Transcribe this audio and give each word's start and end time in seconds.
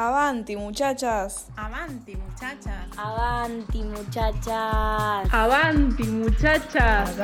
Avanti, 0.00 0.56
muchachas. 0.56 1.50
Avanti, 1.58 2.16
muchachas. 2.16 2.88
Avanti, 2.96 3.82
muchachas. 3.82 5.28
Avanti, 5.30 6.04
muchachas. 6.04 7.18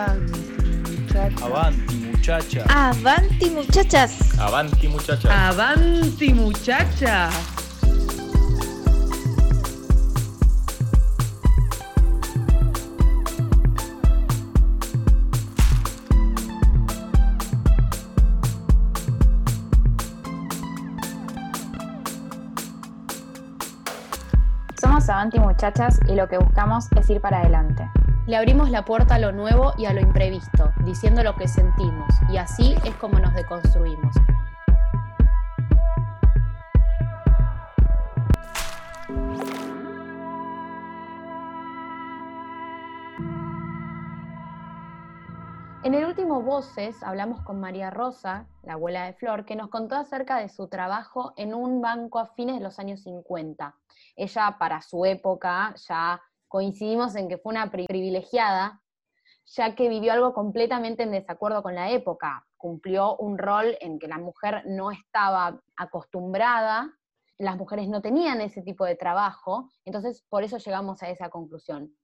Avanti, 1.40 1.96
muchachas. 2.04 2.66
Avanti, 2.68 3.48
muchachas. 3.48 4.38
Avanti, 4.38 4.88
muchachas. 4.88 5.24
Avanti, 5.24 6.34
muchachas. 6.34 7.65
Avanti 25.16 25.40
Muchachas 25.40 25.98
y 26.08 26.14
lo 26.14 26.28
que 26.28 26.36
buscamos 26.36 26.88
es 26.94 27.08
ir 27.08 27.22
para 27.22 27.38
adelante. 27.38 27.90
Le 28.26 28.36
abrimos 28.36 28.68
la 28.68 28.84
puerta 28.84 29.14
a 29.14 29.18
lo 29.18 29.32
nuevo 29.32 29.72
y 29.78 29.86
a 29.86 29.94
lo 29.94 30.00
imprevisto, 30.02 30.74
diciendo 30.84 31.22
lo 31.22 31.34
que 31.36 31.48
sentimos, 31.48 32.12
y 32.28 32.36
así 32.36 32.74
es 32.84 32.94
como 32.96 33.18
nos 33.18 33.32
deconstruimos. 33.32 34.14
En 45.86 45.94
el 45.94 46.04
último 46.04 46.42
Voces 46.42 47.00
hablamos 47.04 47.42
con 47.42 47.60
María 47.60 47.90
Rosa, 47.90 48.48
la 48.64 48.72
abuela 48.72 49.04
de 49.04 49.12
Flor, 49.12 49.44
que 49.44 49.54
nos 49.54 49.70
contó 49.70 49.94
acerca 49.94 50.38
de 50.38 50.48
su 50.48 50.66
trabajo 50.66 51.32
en 51.36 51.54
un 51.54 51.80
banco 51.80 52.18
a 52.18 52.26
fines 52.26 52.56
de 52.56 52.60
los 52.60 52.80
años 52.80 53.04
50. 53.04 53.72
Ella, 54.16 54.56
para 54.58 54.82
su 54.82 55.04
época, 55.04 55.72
ya 55.88 56.20
coincidimos 56.48 57.14
en 57.14 57.28
que 57.28 57.38
fue 57.38 57.52
una 57.52 57.70
privilegiada, 57.70 58.82
ya 59.44 59.76
que 59.76 59.88
vivió 59.88 60.12
algo 60.12 60.34
completamente 60.34 61.04
en 61.04 61.12
desacuerdo 61.12 61.62
con 61.62 61.76
la 61.76 61.88
época. 61.92 62.44
Cumplió 62.56 63.16
un 63.18 63.38
rol 63.38 63.78
en 63.80 64.00
que 64.00 64.08
la 64.08 64.18
mujer 64.18 64.64
no 64.66 64.90
estaba 64.90 65.60
acostumbrada, 65.76 66.98
las 67.38 67.56
mujeres 67.56 67.88
no 67.88 68.02
tenían 68.02 68.40
ese 68.40 68.60
tipo 68.62 68.84
de 68.84 68.96
trabajo, 68.96 69.70
entonces 69.84 70.26
por 70.28 70.42
eso 70.42 70.56
llegamos 70.56 71.00
a 71.04 71.10
esa 71.10 71.30
conclusión. 71.30 71.96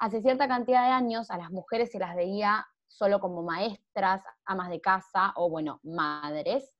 Hace 0.00 0.22
cierta 0.22 0.48
cantidad 0.48 0.86
de 0.86 0.90
años 0.90 1.30
a 1.30 1.38
las 1.38 1.52
mujeres 1.52 1.92
se 1.92 2.00
las 2.00 2.16
veía 2.16 2.66
solo 2.88 3.20
como 3.20 3.42
maestras, 3.42 4.22
amas 4.44 4.70
de 4.70 4.80
casa 4.80 5.32
o, 5.36 5.48
bueno, 5.48 5.80
madres. 5.82 6.74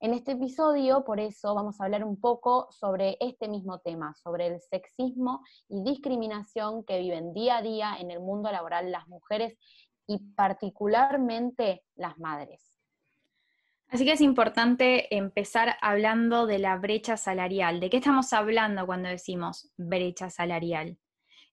En 0.00 0.14
este 0.14 0.32
episodio, 0.32 1.04
por 1.04 1.20
eso, 1.20 1.54
vamos 1.54 1.80
a 1.80 1.84
hablar 1.84 2.04
un 2.04 2.20
poco 2.20 2.66
sobre 2.72 3.16
este 3.20 3.48
mismo 3.48 3.78
tema, 3.78 4.14
sobre 4.14 4.48
el 4.48 4.60
sexismo 4.60 5.44
y 5.68 5.84
discriminación 5.84 6.84
que 6.84 6.98
viven 6.98 7.32
día 7.32 7.58
a 7.58 7.62
día 7.62 7.96
en 8.00 8.10
el 8.10 8.18
mundo 8.18 8.50
laboral 8.50 8.90
las 8.90 9.06
mujeres 9.06 9.56
y 10.08 10.18
particularmente 10.34 11.84
las 11.94 12.18
madres. 12.18 12.72
Así 13.92 14.04
que 14.04 14.12
es 14.12 14.22
importante 14.22 15.14
empezar 15.14 15.76
hablando 15.82 16.46
de 16.46 16.58
la 16.58 16.76
brecha 16.78 17.16
salarial. 17.16 17.78
¿De 17.78 17.90
qué 17.90 17.98
estamos 17.98 18.32
hablando 18.32 18.86
cuando 18.86 19.08
decimos 19.08 19.70
brecha 19.76 20.30
salarial? 20.30 20.98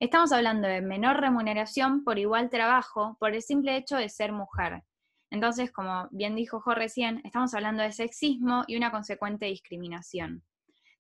Estamos 0.02 0.32
hablando 0.32 0.66
de 0.66 0.80
menor 0.80 1.20
remuneración 1.20 2.06
por 2.06 2.18
igual 2.20 2.50
trabajo 2.50 3.18
por 3.20 3.36
el 3.36 3.42
simple 3.42 3.76
hecho 3.76 3.98
de 3.98 4.08
ser 4.08 4.32
mujer. 4.32 4.84
Entonces, 5.30 5.74
como 5.74 6.08
bien 6.12 6.38
dijo 6.38 6.62
Jo 6.62 6.74
recién, 6.74 7.20
estamos 7.26 7.54
hablando 7.54 7.84
de 7.84 7.92
sexismo 7.92 8.64
y 8.66 8.78
una 8.78 8.92
consecuente 8.92 9.48
discriminación. 9.48 10.46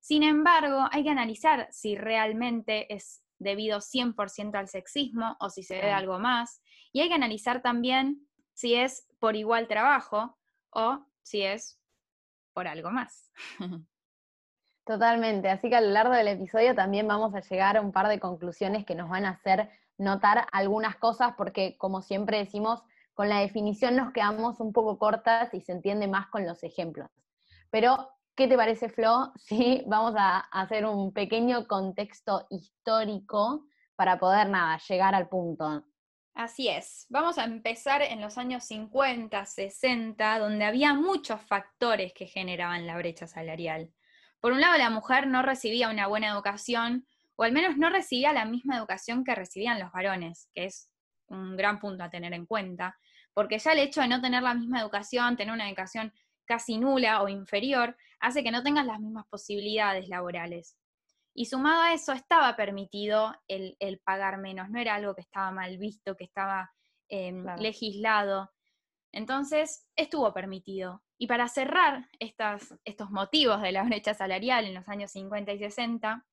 Sin 0.01 0.21
embargo, 0.21 0.89
hay 0.91 1.05
que 1.05 1.11
analizar 1.11 1.69
si 1.71 1.95
realmente 1.95 2.93
es 2.93 3.23
debido 3.37 3.79
100% 3.79 4.55
al 4.55 4.67
sexismo 4.67 5.37
o 5.39 5.49
si 5.49 5.63
se 5.63 5.75
debe 5.75 5.93
a 5.93 5.97
algo 5.97 6.19
más. 6.19 6.61
Y 6.91 6.99
hay 6.99 7.07
que 7.07 7.15
analizar 7.15 7.61
también 7.61 8.27
si 8.53 8.75
es 8.75 9.07
por 9.17 9.37
igual 9.37 9.69
trabajo 9.69 10.37
o 10.71 11.05
si 11.23 11.43
es 11.43 11.79
por 12.51 12.67
algo 12.67 12.91
más. 12.91 13.31
Totalmente, 14.89 15.51
así 15.51 15.69
que 15.69 15.75
a 15.75 15.81
lo 15.81 15.91
largo 15.91 16.15
del 16.15 16.29
episodio 16.29 16.73
también 16.73 17.07
vamos 17.07 17.35
a 17.35 17.41
llegar 17.41 17.77
a 17.77 17.81
un 17.81 17.91
par 17.91 18.07
de 18.07 18.19
conclusiones 18.19 18.87
que 18.87 18.95
nos 18.95 19.07
van 19.07 19.23
a 19.23 19.29
hacer 19.29 19.69
notar 19.99 20.47
algunas 20.51 20.95
cosas, 20.95 21.35
porque 21.37 21.77
como 21.77 22.01
siempre 22.01 22.39
decimos, 22.39 22.81
con 23.13 23.29
la 23.29 23.37
definición 23.37 23.95
nos 23.95 24.11
quedamos 24.13 24.59
un 24.59 24.73
poco 24.73 24.97
cortas 24.97 25.53
y 25.53 25.61
se 25.61 25.73
entiende 25.73 26.07
más 26.07 26.25
con 26.29 26.47
los 26.47 26.63
ejemplos. 26.63 27.07
Pero, 27.69 28.09
¿qué 28.33 28.47
te 28.47 28.57
parece, 28.57 28.89
Flo? 28.89 29.31
Si 29.37 29.83
vamos 29.85 30.15
a 30.17 30.39
hacer 30.39 30.87
un 30.87 31.13
pequeño 31.13 31.67
contexto 31.67 32.47
histórico 32.49 33.67
para 33.95 34.17
poder, 34.17 34.49
nada, 34.49 34.79
llegar 34.89 35.13
al 35.13 35.29
punto. 35.29 35.83
Así 36.33 36.67
es. 36.67 37.05
Vamos 37.09 37.37
a 37.37 37.43
empezar 37.43 38.01
en 38.01 38.21
los 38.21 38.39
años 38.39 38.63
50, 38.63 39.45
60, 39.45 40.39
donde 40.39 40.65
había 40.65 40.95
muchos 40.95 41.39
factores 41.43 42.11
que 42.11 42.25
generaban 42.25 42.87
la 42.87 42.97
brecha 42.97 43.27
salarial. 43.27 43.93
Por 44.39 44.53
un 44.53 44.61
lado, 44.61 44.77
la 44.77 44.89
mujer 44.89 45.27
no 45.27 45.41
recibía 45.41 45.89
una 45.89 46.07
buena 46.07 46.29
educación, 46.29 47.05
o 47.35 47.43
al 47.43 47.51
menos 47.51 47.77
no 47.77 47.89
recibía 47.89 48.33
la 48.33 48.45
misma 48.45 48.77
educación 48.77 49.23
que 49.23 49.35
recibían 49.35 49.79
los 49.79 49.91
varones, 49.91 50.49
que 50.53 50.65
es 50.65 50.89
un 51.27 51.55
gran 51.55 51.79
punto 51.79 52.03
a 52.03 52.09
tener 52.09 52.33
en 52.33 52.45
cuenta, 52.45 52.97
porque 53.33 53.59
ya 53.59 53.71
el 53.73 53.79
hecho 53.79 54.01
de 54.01 54.07
no 54.07 54.21
tener 54.21 54.43
la 54.43 54.53
misma 54.53 54.81
educación, 54.81 55.37
tener 55.37 55.53
una 55.53 55.67
educación 55.67 56.13
casi 56.45 56.77
nula 56.77 57.21
o 57.21 57.29
inferior, 57.29 57.95
hace 58.19 58.43
que 58.43 58.51
no 58.51 58.63
tengas 58.63 58.85
las 58.85 58.99
mismas 58.99 59.25
posibilidades 59.29 60.09
laborales. 60.09 60.75
Y 61.33 61.45
sumado 61.45 61.83
a 61.83 61.93
eso, 61.93 62.11
estaba 62.11 62.55
permitido 62.55 63.33
el, 63.47 64.01
pagar 64.03 64.39
menos, 64.39 64.69
no 64.69 64.79
era 64.79 64.95
algo 64.95 65.15
que 65.15 65.21
estaba 65.21 65.51
mal 65.51 65.77
visto, 65.77 66.17
que 66.17 66.25
estaba 66.25 66.71
em, 67.07 67.45
legislado. 67.57 68.51
Entonces, 69.11 69.87
estuvo 69.95 70.33
permitido. 70.33 71.03
Y 71.21 71.27
para 71.27 71.49
cerrar 71.49 72.09
estos 72.17 73.11
motivos 73.11 73.61
de 73.61 73.73
la 73.73 73.83
brecha 73.83 74.13
salarial 74.13 74.65
en 74.65 74.73
los 74.73 74.87
años 74.87 75.11
50 75.11 75.51
y 75.51 75.59
60, 75.59 76.25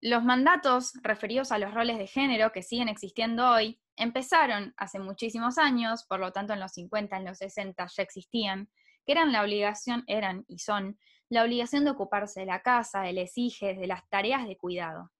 los 0.00 0.24
mandatos 0.24 0.94
referidos 1.02 1.52
a 1.52 1.58
los 1.58 1.72
roles 1.72 1.96
de 1.96 2.08
género 2.08 2.50
que 2.50 2.64
siguen 2.64 2.88
existiendo 2.88 3.48
hoy 3.48 3.80
empezaron 3.96 4.74
hace 4.76 4.98
muchísimos 4.98 5.58
años, 5.58 6.04
por 6.08 6.18
lo 6.18 6.32
tanto 6.32 6.52
en 6.52 6.58
los 6.58 6.72
50, 6.72 7.16
en 7.18 7.24
los 7.24 7.38
60 7.38 7.86
ya 7.86 8.02
existían, 8.02 8.68
que 9.06 9.12
eran 9.12 9.30
la 9.30 9.42
obligación, 9.42 10.02
eran 10.08 10.44
y 10.48 10.58
son, 10.58 10.98
la 11.28 11.44
obligación 11.44 11.84
de 11.84 11.92
ocuparse 11.92 12.40
de 12.40 12.46
la 12.46 12.62
casa, 12.62 13.02
de 13.02 13.12
los 13.12 13.38
hijos, 13.38 13.76
de 13.76 13.86
las 13.86 14.08
tareas 14.08 14.48
de 14.48 14.56
cuidado. 14.56 15.12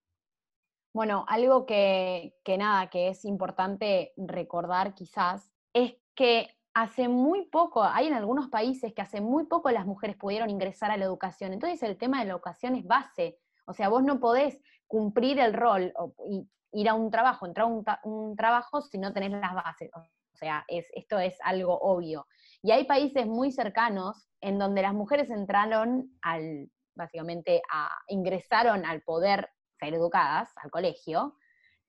Bueno, 0.93 1.25
algo 1.28 1.65
que, 1.65 2.34
que 2.43 2.59
nada, 2.59 2.91
que 2.91 3.09
es 3.09 3.25
importante 3.25 4.12
recordar 4.16 4.94
quizás, 4.94 5.53
es 5.72 5.94
que 6.16 6.49
hace 6.75 7.09
muy 7.09 7.47
poco, 7.47 7.83
hay 7.83 8.06
en 8.06 8.15
algunos 8.15 8.49
países 8.49 8.93
que 8.94 9.03
hace 9.03 9.21
muy 9.21 9.44
poco 9.44 9.71
las 9.71 9.87
mujeres 9.87 10.16
pudieron 10.16 10.50
ingresar 10.50 10.91
a 10.91 10.97
la 10.97 11.05
educación. 11.05 11.53
Entonces 11.53 11.83
el 11.83 11.99
tema 11.99 12.21
de 12.21 12.27
la 12.27 12.33
educación 12.33 12.75
es 12.77 12.84
base. 12.84 13.38
O 13.66 13.72
sea, 13.72 13.88
vos 13.88 14.03
no 14.03 14.21
podés 14.21 14.60
cumplir 14.87 15.38
el 15.38 15.53
rol 15.53 15.93
y 16.28 16.49
ir 16.72 16.88
a 16.88 16.94
un 16.94 17.10
trabajo, 17.10 17.47
entrar 17.47 17.66
a 17.66 18.00
un, 18.05 18.37
trabajo 18.37 18.81
si 18.81 18.99
no 18.99 19.12
tenés 19.12 19.33
las 19.33 19.55
bases. 19.55 19.91
O 19.94 20.37
sea, 20.37 20.65
es, 20.69 20.87
esto 20.94 21.19
es 21.19 21.37
algo 21.43 21.78
obvio. 21.78 22.27
Y 22.62 22.71
hay 22.71 22.84
países 22.84 23.27
muy 23.27 23.53
cercanos 23.53 24.28
en 24.41 24.59
donde 24.59 24.83
las 24.83 24.94
mujeres 24.94 25.31
entraron 25.31 26.19
al, 26.22 26.71
básicamente, 26.94 27.62
a, 27.71 27.91
ingresaron 28.09 28.84
al 28.87 29.03
poder 29.03 29.50
ser 29.78 29.94
educadas, 29.94 30.50
al 30.56 30.71
colegio, 30.71 31.37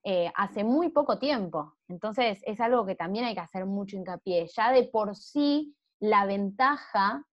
eh, 0.04 0.32
hace 0.36 0.64
muy 0.64 0.90
poco 0.90 1.18
tiempo. 1.18 1.78
Entonces 1.88 2.42
es 2.46 2.60
algo 2.60 2.86
que 2.86 2.96
también 2.96 3.26
hay 3.26 3.34
que 3.34 3.40
hacer 3.40 3.66
mucho 3.66 3.96
hincapié. 3.96 4.48
Ya 4.48 4.72
de 4.72 4.84
por 4.84 5.16
sí 5.16 5.76
la 6.00 6.26
ventaja 6.26 7.26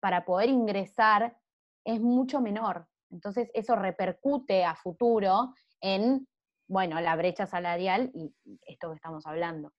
para 0.00 0.24
poder 0.24 0.48
ingresar 0.48 1.36
es 1.84 2.00
mucho 2.00 2.40
menor. 2.40 2.86
Entonces 3.10 3.50
eso 3.54 3.74
repercute 3.74 4.64
a 4.64 4.76
futuro 4.76 5.54
en, 5.80 6.28
bueno, 6.68 7.00
la 7.00 7.16
brecha 7.16 7.46
salarial 7.46 8.10
y 8.14 8.32
esto 8.66 8.90
que 8.90 8.96
estamos 8.96 9.26
hablando. 9.26 9.72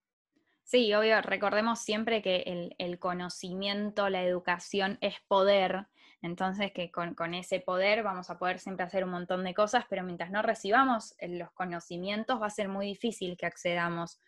Sí, 0.64 0.94
obvio, 0.94 1.22
recordemos 1.22 1.80
siempre 1.80 2.22
que 2.22 2.74
el 2.78 3.00
conocimiento, 3.00 4.10
la 4.10 4.24
educación 4.24 4.98
es 5.02 5.16
poder 5.28 5.88
entonces, 6.24 6.72
que 6.72 6.90
con, 6.90 7.34
ese 7.34 7.60
poder 7.60 8.02
vamos 8.02 8.30
a 8.30 8.40
poder 8.40 8.58
siempre 8.58 8.86
hacer 8.86 9.04
un 9.04 9.12
montón 9.12 9.44
de 9.44 9.54
cosas, 9.54 9.84
pero 9.90 10.04
mientras 10.04 10.32
no 10.32 10.42
recibamos 10.42 11.14
eh, 11.20 11.28
los 11.28 11.52
conocimientos 11.52 12.42
va 12.42 12.48
a 12.48 12.50
ser 12.50 12.70
muy 12.70 12.88
difícil 12.88 13.36
que 13.38 13.46
accedamos 13.46 14.22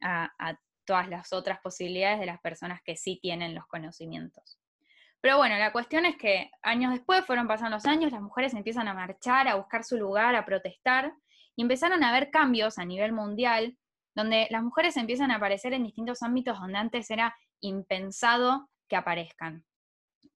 a, 0.00 0.30
todas 0.84 1.08
las 1.08 1.32
otras 1.32 1.60
posibilidades 1.60 2.18
de 2.18 2.26
las 2.26 2.40
personas 2.40 2.80
que 2.82 2.96
sí 2.96 3.20
tienen 3.20 3.54
los 3.54 3.66
conocimientos. 3.66 4.58
Pero 5.20 5.36
bueno, 5.36 5.56
la 5.58 5.72
cuestión 5.72 6.06
es 6.06 6.16
que 6.16 6.50
años 6.62 6.90
después, 6.90 7.24
fueron 7.24 7.46
pasando 7.46 7.76
los 7.76 7.84
años, 7.84 8.10
las 8.10 8.22
mujeres 8.22 8.54
empiezan 8.54 8.88
a 8.88 8.94
marchar, 8.94 9.46
a 9.46 9.54
buscar 9.54 9.84
su 9.84 9.96
lugar, 9.96 10.34
a 10.34 10.46
protestar, 10.46 11.12
y 11.54 11.62
empezaron 11.62 12.02
a 12.02 12.08
haber 12.08 12.30
cambios 12.30 12.78
a 12.78 12.84
nivel 12.86 13.12
mundial, 13.12 13.76
donde 14.14 14.48
las 14.50 14.62
mujeres 14.62 14.96
empiezan 14.96 15.30
a 15.30 15.36
aparecer 15.36 15.74
en 15.74 15.84
distintos 15.84 16.22
ámbitos 16.22 16.58
donde 16.58 16.78
antes 16.78 17.10
era 17.10 17.36
impensado 17.60 18.70
que 18.88 18.96
aparezcan. 18.96 19.64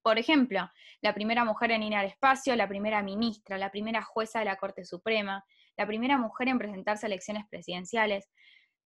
Por 0.07 0.21
ejemplo, 0.21 0.71
la 1.01 1.15
primera 1.15 1.45
mujer 1.45 1.73
en 1.73 1.83
ir 1.83 1.97
al 1.97 2.07
espacio, 2.07 2.55
la 2.55 2.69
primera 2.69 3.03
ministra, 3.03 3.59
la 3.59 3.73
primera 3.73 4.03
jueza 4.03 4.39
de 4.39 4.45
la 4.45 4.55
Corte 4.55 4.85
Suprema, 4.85 5.45
la 5.77 5.85
primera 5.85 6.17
mujer 6.17 6.47
en 6.47 6.59
presentarse 6.59 7.07
a 7.07 7.09
elecciones 7.09 7.45
presidenciales. 7.51 8.31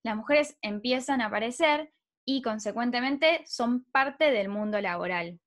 Las 0.03 0.17
mujeres 0.17 0.57
empiezan 0.63 1.21
a 1.21 1.27
aparecer 1.27 1.93
y 2.25 2.41
consecuentemente 2.41 3.45
son 3.45 3.85
parte 3.93 4.31
del 4.31 4.49
mundo 4.49 4.81
laboral. 4.81 5.39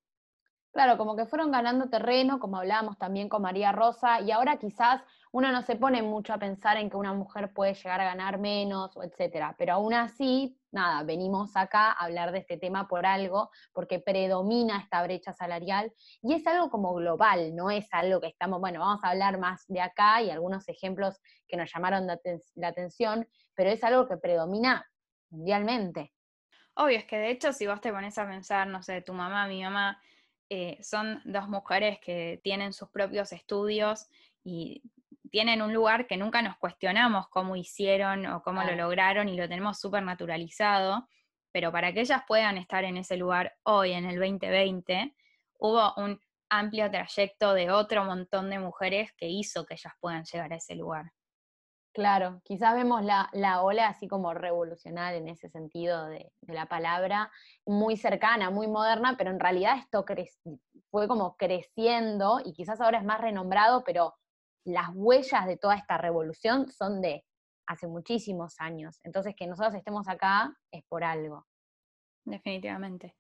Claro, 0.72 0.96
como 0.96 1.16
que 1.16 1.26
fueron 1.26 1.50
ganando 1.50 1.90
terreno, 1.90 2.38
como 2.38 2.58
hablábamos 2.58 3.00
también 3.00 3.28
con 3.28 3.42
María 3.42 3.72
Rosa, 3.72 4.22
y 4.22 4.30
ahora 4.30 4.58
quizás 4.58 5.02
uno 5.32 5.52
no 5.52 5.64
se 5.64 5.76
pone 5.76 6.04
mucho 6.04 6.34
a 6.34 6.38
pensar 6.38 6.78
en 6.78 6.92
que 6.92 6.98
una 6.98 7.14
mujer 7.14 7.52
puede 7.52 7.74
llegar 7.74 8.00
a 8.00 8.06
ganar 8.06 8.38
menos, 8.38 8.96
etcétera, 9.02 9.56
pero 9.58 9.74
aún 9.74 9.96
así, 9.96 10.56
nada, 10.74 11.04
venimos 11.04 11.56
acá 11.56 11.92
a 11.92 12.06
hablar 12.06 12.32
de 12.32 12.40
este 12.40 12.58
tema 12.58 12.88
por 12.88 13.06
algo, 13.06 13.50
porque 13.72 14.00
predomina 14.00 14.80
esta 14.80 15.02
brecha 15.04 15.34
salarial, 15.34 15.94
y 16.22 16.34
es 16.34 16.46
algo 16.48 16.70
como 16.70 16.94
global, 16.94 17.56
no 17.56 17.70
es 17.70 17.88
algo 17.92 18.20
que 18.20 18.28
estamos, 18.28 18.60
bueno, 18.60 18.80
vamos 18.80 19.04
a 19.04 19.10
hablar 19.10 19.40
más 19.40 19.64
de 19.68 19.82
acá 19.82 20.22
y 20.22 20.30
algunos 20.30 20.68
ejemplos 20.68 21.20
que 21.48 21.58
nos 21.58 21.72
llamaron 21.74 22.08
la 22.08 22.68
atención, 22.68 23.28
pero 23.56 23.70
es 23.70 23.84
algo 23.84 24.08
que 24.08 24.18
predomina 24.18 24.86
mundialmente. 25.30 26.14
Obvio, 26.76 26.98
es 26.98 27.06
que 27.06 27.18
de 27.18 27.30
hecho 27.30 27.54
si 27.54 27.68
vos 27.68 27.82
te 27.82 27.92
pones 27.92 28.18
a 28.18 28.28
pensar, 28.28 28.68
no 28.68 28.82
sé, 28.82 29.02
tu 29.02 29.14
mamá, 29.14 29.48
mi 29.48 29.62
mamá, 29.62 30.02
eh, 30.50 30.78
son 30.82 31.22
dos 31.26 31.48
mujeres 31.48 32.00
que 32.00 32.40
tienen 32.44 32.74
sus 32.74 32.90
propios 32.90 33.32
estudios 33.32 34.08
y 34.44 34.84
tienen 35.34 35.64
un 35.64 35.74
lugar 35.74 36.06
que 36.06 36.16
nunca 36.16 36.44
nos 36.44 36.58
cuestionamos 36.58 37.28
cómo 37.30 37.56
hicieron 37.56 38.28
o 38.28 38.44
cómo 38.44 38.64
lo 38.64 38.76
lograron 38.76 39.28
y 39.28 39.36
lo 39.36 39.50
tenemos 39.50 39.80
súper 39.80 40.04
naturalizado, 40.04 41.08
pero 41.52 41.72
para 41.72 41.92
que 41.92 42.02
ellas 42.02 42.22
puedan 42.28 42.56
estar 42.60 42.84
en 42.84 42.98
ese 42.98 43.18
lugar 43.18 43.52
hoy, 43.64 43.94
en 43.94 44.06
el 44.06 44.20
2020, 44.20 45.16
hubo 45.58 45.92
un 45.98 46.22
amplio 46.52 46.92
trayecto 46.92 47.56
de 47.56 47.72
otro 47.72 48.06
montón 48.06 48.52
de 48.52 48.60
mujeres 48.60 49.12
que 49.18 49.28
hizo 49.28 49.66
que 49.66 49.74
ellas 49.74 49.94
puedan 50.00 50.24
llegar 50.24 50.54
a 50.54 50.58
ese 50.58 50.76
lugar. 50.76 51.12
Claro, 51.96 52.40
quizás 52.44 52.76
vemos 52.76 53.02
la, 53.04 53.28
ola 53.64 53.88
así 53.88 54.08
como 54.08 54.36
revolucionaria 54.36 55.18
en 55.18 55.30
ese 55.30 55.50
sentido 55.50 56.06
de, 56.10 56.32
la 56.42 56.68
palabra, 56.68 57.32
muy 57.66 57.98
cercana, 57.98 58.52
muy 58.52 58.68
moderna, 58.68 59.16
pero 59.18 59.32
en 59.32 59.40
realidad 59.40 59.80
esto 59.80 60.06
fue 60.92 61.08
como 61.08 61.36
creciendo 61.38 62.40
y 62.46 62.54
quizás 62.54 62.80
ahora 62.82 63.00
es 63.00 63.04
más 63.04 63.20
renombrado, 63.20 63.84
pero 63.84 64.14
las 64.66 64.90
huellas 64.94 65.46
de 65.46 65.58
toda 65.58 65.76
esta 65.76 65.98
revolución 65.98 66.72
son 66.72 67.02
de 67.02 67.26
hace 67.66 67.88
muchísimos 67.88 68.56
años. 68.60 69.00
Entonces 69.04 69.36
que 69.36 69.48
nosotros 69.48 69.76
estemos 69.76 70.08
acá 70.08 70.58
es 70.72 70.84
por 70.84 71.04
algo. 71.04 71.48
Definitivamente. 72.26 73.16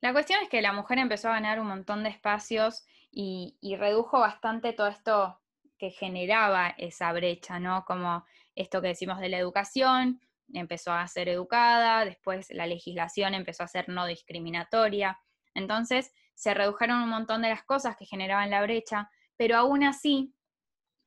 La 0.00 0.12
cuestión 0.12 0.40
es 0.42 0.48
que 0.48 0.62
la 0.62 0.72
mujer 0.72 0.98
empezó 0.98 1.28
a 1.28 1.34
ganar 1.34 1.60
un 1.60 1.68
montón 1.68 2.02
de 2.02 2.10
espacios 2.10 2.84
y 3.10 3.76
redujo 3.78 4.18
bastante 4.18 4.72
todo 4.72 4.88
esto 4.88 5.40
que 5.78 5.90
generaba 5.90 6.74
esa 6.78 7.12
brecha, 7.12 7.58
¿no? 7.58 7.84
Como 7.84 8.24
esto 8.54 8.82
que 8.82 8.88
decimos 8.88 9.20
de 9.20 9.28
la 9.28 9.38
educación, 9.38 10.20
empezó 10.52 10.92
a 10.92 11.06
ser 11.06 11.28
educada, 11.28 12.04
después 12.04 12.48
la 12.50 12.66
legislación 12.66 13.34
empezó 13.34 13.62
a 13.62 13.68
ser 13.68 13.88
no 13.88 14.06
discriminatoria. 14.06 15.18
Entonces 15.54 16.12
se 16.34 16.52
redujeron 16.54 17.02
un 17.02 17.08
montón 17.08 17.42
de 17.42 17.48
las 17.48 17.64
cosas 17.64 17.96
que 17.96 18.04
generaban 18.04 18.50
la 18.50 18.62
brecha, 18.62 19.10
pero 19.36 19.56
aún 19.56 19.84
así 19.84 20.34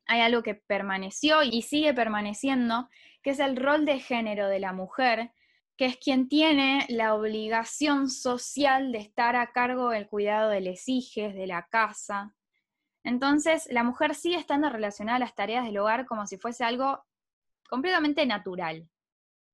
hay 0.07 0.21
algo 0.21 0.44
que 0.44 0.56
permaneció 0.56 1.44
y 1.44 1.62
sigue 1.62 1.94
permaneciendo, 1.94 2.89
que 3.21 3.31
es 3.31 3.39
el 3.39 3.57
rol 3.57 3.86
de 3.86 4.00
género 4.00 4.48
de 4.48 4.59
la 4.59 4.74
mujer, 4.74 5.31
que 5.75 5.86
es 5.86 5.98
quien 5.98 6.27
tiene 6.27 6.86
la 6.89 7.13
obligación 7.13 8.09
social 8.09 8.92
de 8.92 9.00
estar 9.00 9.36
a 9.36 9.51
cargo 9.51 9.89
del 9.89 10.07
cuidado 10.07 10.50
de 10.50 10.62
los 10.62 10.88
hijos, 10.88 11.33
de 11.33 11.48
la 11.48 11.68
casa, 11.69 12.33
entonces, 13.07 13.69
la 13.71 13.83
mujer 13.83 14.15
sigue 14.15 14.36
estando 14.36 14.69
relacionada 14.69 15.15
a 15.15 15.19
las 15.19 15.33
tareas 15.33 15.63
del 15.63 15.77
hogar 15.77 16.06
como 16.06 16.27
si 16.27 16.38
fuese 16.38 16.65
algo 16.65 17.06
completamente 17.69 18.25
natural. 18.25 18.86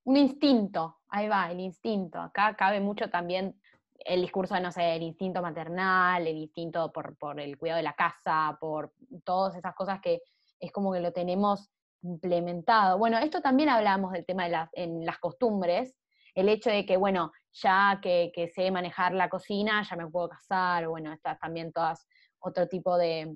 Un 0.05 0.17
instinto, 0.17 1.01
ahí 1.07 1.27
va, 1.27 1.51
el 1.51 1.59
instinto. 1.59 2.19
Acá 2.19 2.55
cabe 2.55 2.79
mucho 2.79 3.11
también 3.11 3.61
el 3.93 4.21
discurso 4.21 4.55
de, 4.55 4.61
no 4.61 4.71
sé, 4.71 4.95
el 4.95 5.03
instinto 5.03 5.43
maternal, 5.43 6.25
el 6.25 6.35
instinto 6.35 6.91
por, 6.91 7.39
el 7.39 7.55
cuidado 7.59 7.77
de 7.77 7.83
la 7.83 7.93
casa, 7.93 8.57
por 8.59 8.91
todas 9.23 9.55
esas 9.55 9.75
cosas 9.75 10.01
que 10.01 10.23
es 10.63 10.71
como 10.71 10.93
que 10.93 11.01
lo 11.01 11.11
tenemos 11.11 11.69
implementado. 12.01 12.97
Bueno, 12.97 13.17
esto 13.17 13.41
también 13.41 13.69
hablamos 13.69 14.11
del 14.11 14.25
tema 14.25 14.45
de 14.45 14.51
las, 14.51 14.69
en 14.73 15.05
las 15.05 15.19
costumbres, 15.19 15.95
el 16.35 16.49
hecho 16.49 16.69
de 16.69 16.85
que, 16.85 16.97
bueno, 16.97 17.31
ya 17.51 17.99
que, 18.01 18.31
que 18.33 18.47
sé 18.47 18.71
manejar 18.71 19.13
la 19.13 19.29
cocina, 19.29 19.83
ya 19.87 19.95
me 19.95 20.09
puedo 20.09 20.29
casar, 20.29 20.87
bueno, 20.87 21.13
estas 21.13 21.37
también 21.39 21.71
todas 21.71 22.07
otro 22.39 22.67
tipo 22.67 22.97
de, 22.97 23.35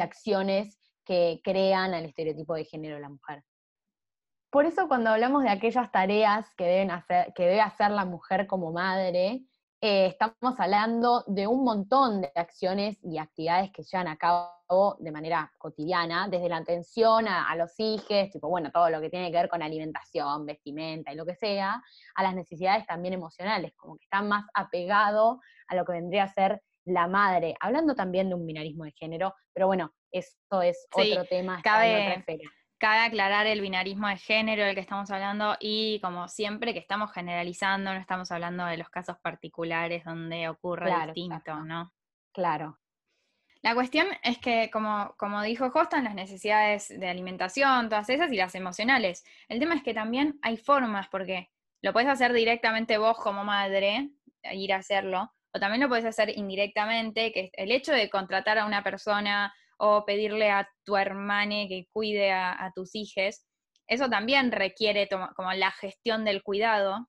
acciones 0.00 0.78
que 1.04 1.40
crean 1.44 1.94
el 1.94 2.06
estereotipo 2.06 2.54
de 2.54 2.64
género 2.64 2.96
de 2.96 3.02
la 3.02 3.08
mujer. 3.08 3.44
Por 4.50 4.66
eso 4.66 4.88
cuando 4.88 5.10
hablamos 5.10 5.44
de 5.44 5.50
aquellas 5.50 5.92
tareas 5.92 6.48
que, 6.56 6.64
deben 6.64 6.90
hacer, 6.90 7.32
que 7.34 7.44
debe 7.44 7.60
hacer 7.60 7.90
la 7.90 8.04
mujer 8.04 8.46
como 8.46 8.72
madre, 8.72 9.42
eh, 9.88 10.06
estamos 10.06 10.58
hablando 10.58 11.22
de 11.28 11.46
un 11.46 11.62
montón 11.62 12.20
de 12.20 12.32
acciones 12.34 12.98
y 13.04 13.18
actividades 13.18 13.70
que 13.70 13.84
llevan 13.84 14.08
a 14.08 14.16
cabo 14.16 14.96
de 14.98 15.12
manera 15.12 15.52
cotidiana, 15.58 16.26
desde 16.28 16.48
la 16.48 16.56
atención 16.56 17.28
a, 17.28 17.54
los 17.54 17.78
hijos, 17.78 18.30
tipo, 18.32 18.48
bueno, 18.48 18.72
todo 18.72 18.90
lo 18.90 19.00
que 19.00 19.10
tiene 19.10 19.30
que 19.30 19.36
ver 19.36 19.48
con 19.48 19.62
alimentación, 19.62 20.44
vestimenta 20.44 21.12
y 21.12 21.14
lo 21.14 21.24
que 21.24 21.36
sea, 21.36 21.80
a 22.16 22.22
las 22.24 22.34
necesidades 22.34 22.84
también 22.84 23.14
emocionales, 23.14 23.74
como 23.76 23.96
que 23.96 24.02
están 24.06 24.26
más 24.26 24.44
apegado 24.54 25.40
a 25.68 25.76
lo 25.76 25.84
que 25.84 25.92
vendría 25.92 26.24
a 26.24 26.34
ser 26.34 26.60
la 26.84 27.06
madre, 27.06 27.54
hablando 27.60 27.94
también 27.94 28.28
de 28.28 28.34
un 28.34 28.44
binarismo 28.44 28.86
de 28.86 28.92
género, 28.92 29.36
pero 29.52 29.68
bueno, 29.68 29.92
eso 30.10 30.62
es 30.62 30.88
otro 30.92 31.24
tema. 31.26 31.60
Cabe, 31.62 32.24
cabe 32.78 33.00
aclarar 33.00 33.46
el 33.46 33.60
binarismo 33.60 34.08
de 34.08 34.16
género 34.16 34.64
del 34.64 34.74
que 34.74 34.80
estamos 34.80 35.10
hablando 35.10 35.56
y 35.60 36.00
como 36.00 36.28
siempre 36.28 36.72
que 36.72 36.78
estamos 36.78 37.12
generalizando, 37.12 37.92
no 37.92 38.00
estamos 38.00 38.30
hablando 38.30 38.66
de 38.66 38.76
los 38.76 38.90
casos 38.90 39.16
particulares 39.18 40.04
donde 40.04 40.48
ocurre 40.48 40.92
distinto, 41.06 41.64
¿no? 41.64 41.92
Claro. 42.32 42.78
La 43.62 43.74
cuestión 43.74 44.06
es 44.22 44.38
que, 44.38 44.70
como, 44.70 45.14
como 45.16 45.42
dijo 45.42 45.72
Hostan, 45.74 46.04
las 46.04 46.14
necesidades 46.14 46.88
de 46.88 47.08
alimentación, 47.08 47.88
todas 47.88 48.08
esas, 48.10 48.30
y 48.30 48.36
las 48.36 48.54
emocionales. 48.54 49.24
El 49.48 49.58
tema 49.58 49.74
es 49.74 49.82
que 49.82 49.94
también 49.94 50.38
hay 50.42 50.56
formas, 50.56 51.08
porque 51.08 51.50
lo 51.82 51.92
puedes 51.92 52.08
hacer 52.08 52.32
directamente 52.32 52.98
vos 52.98 53.16
como 53.18 53.42
madre, 53.42 54.10
ir 54.52 54.72
a 54.72 54.76
hacerlo, 54.76 55.32
o 55.52 55.58
también 55.58 55.80
lo 55.80 55.88
puedes 55.88 56.04
hacer 56.04 56.36
indirectamente, 56.36 57.32
que 57.32 57.50
el 57.54 57.72
hecho 57.72 57.92
de 57.92 58.08
contratar 58.10 58.58
a 58.58 58.66
una 58.66 58.84
persona 58.84 59.52
o 59.78 60.04
pedirle 60.04 60.50
a 60.50 60.68
tu 60.84 60.96
hermana 60.96 61.66
que 61.68 61.86
cuide 61.92 62.32
a, 62.32 62.72
tus 62.74 62.94
hijos, 62.94 63.44
eso 63.86 64.08
también 64.08 64.52
requiere 64.52 65.08
como 65.08 65.52
la 65.52 65.70
gestión 65.70 66.24
del 66.24 66.42
cuidado. 66.42 67.08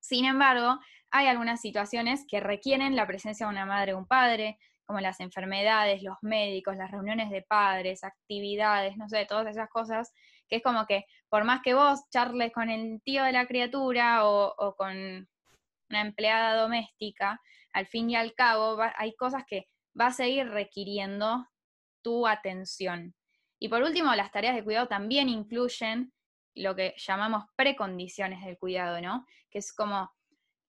Sin 0.00 0.24
embargo, 0.24 0.78
hay 1.10 1.26
algunas 1.26 1.60
situaciones 1.60 2.24
que 2.28 2.40
requieren 2.40 2.96
la 2.96 3.06
presencia 3.06 3.46
de 3.46 3.52
una 3.52 3.66
madre 3.66 3.94
o 3.94 3.98
un 3.98 4.06
padre, 4.06 4.58
como 4.84 5.00
las 5.00 5.20
enfermedades, 5.20 6.02
los 6.02 6.16
médicos, 6.22 6.76
las 6.76 6.90
reuniones 6.90 7.30
de 7.30 7.42
padres, 7.42 8.04
actividades, 8.04 8.96
no 8.96 9.08
sé, 9.08 9.26
todas 9.26 9.48
esas 9.48 9.68
cosas, 9.68 10.12
que 10.48 10.56
es 10.56 10.62
como 10.62 10.86
que 10.86 11.04
por 11.28 11.44
más 11.44 11.60
que 11.62 11.74
vos 11.74 12.08
charles 12.10 12.52
con 12.52 12.70
el 12.70 13.00
tío 13.02 13.24
de 13.24 13.32
la 13.32 13.46
criatura 13.46 14.26
o 14.26 14.74
con 14.76 15.28
una 15.90 16.00
empleada 16.00 16.54
doméstica, 16.54 17.40
al 17.72 17.86
fin 17.86 18.10
y 18.10 18.16
al 18.16 18.34
cabo 18.34 18.78
hay 18.96 19.14
cosas 19.16 19.44
que 19.46 19.68
va 19.98 20.06
a 20.06 20.12
seguir 20.12 20.48
requiriendo 20.48 21.46
tu 22.06 22.26
atención. 22.28 23.14
Y 23.58 23.68
por 23.68 23.82
último, 23.82 24.14
las 24.14 24.30
tareas 24.30 24.54
de 24.54 24.62
cuidado 24.62 24.86
también 24.86 25.28
incluyen 25.28 26.12
lo 26.54 26.76
que 26.76 26.94
llamamos 26.96 27.44
precondiciones 27.56 28.44
del 28.44 28.58
cuidado, 28.58 29.00
¿no? 29.00 29.26
Que 29.50 29.58
es 29.58 29.72
como 29.72 30.10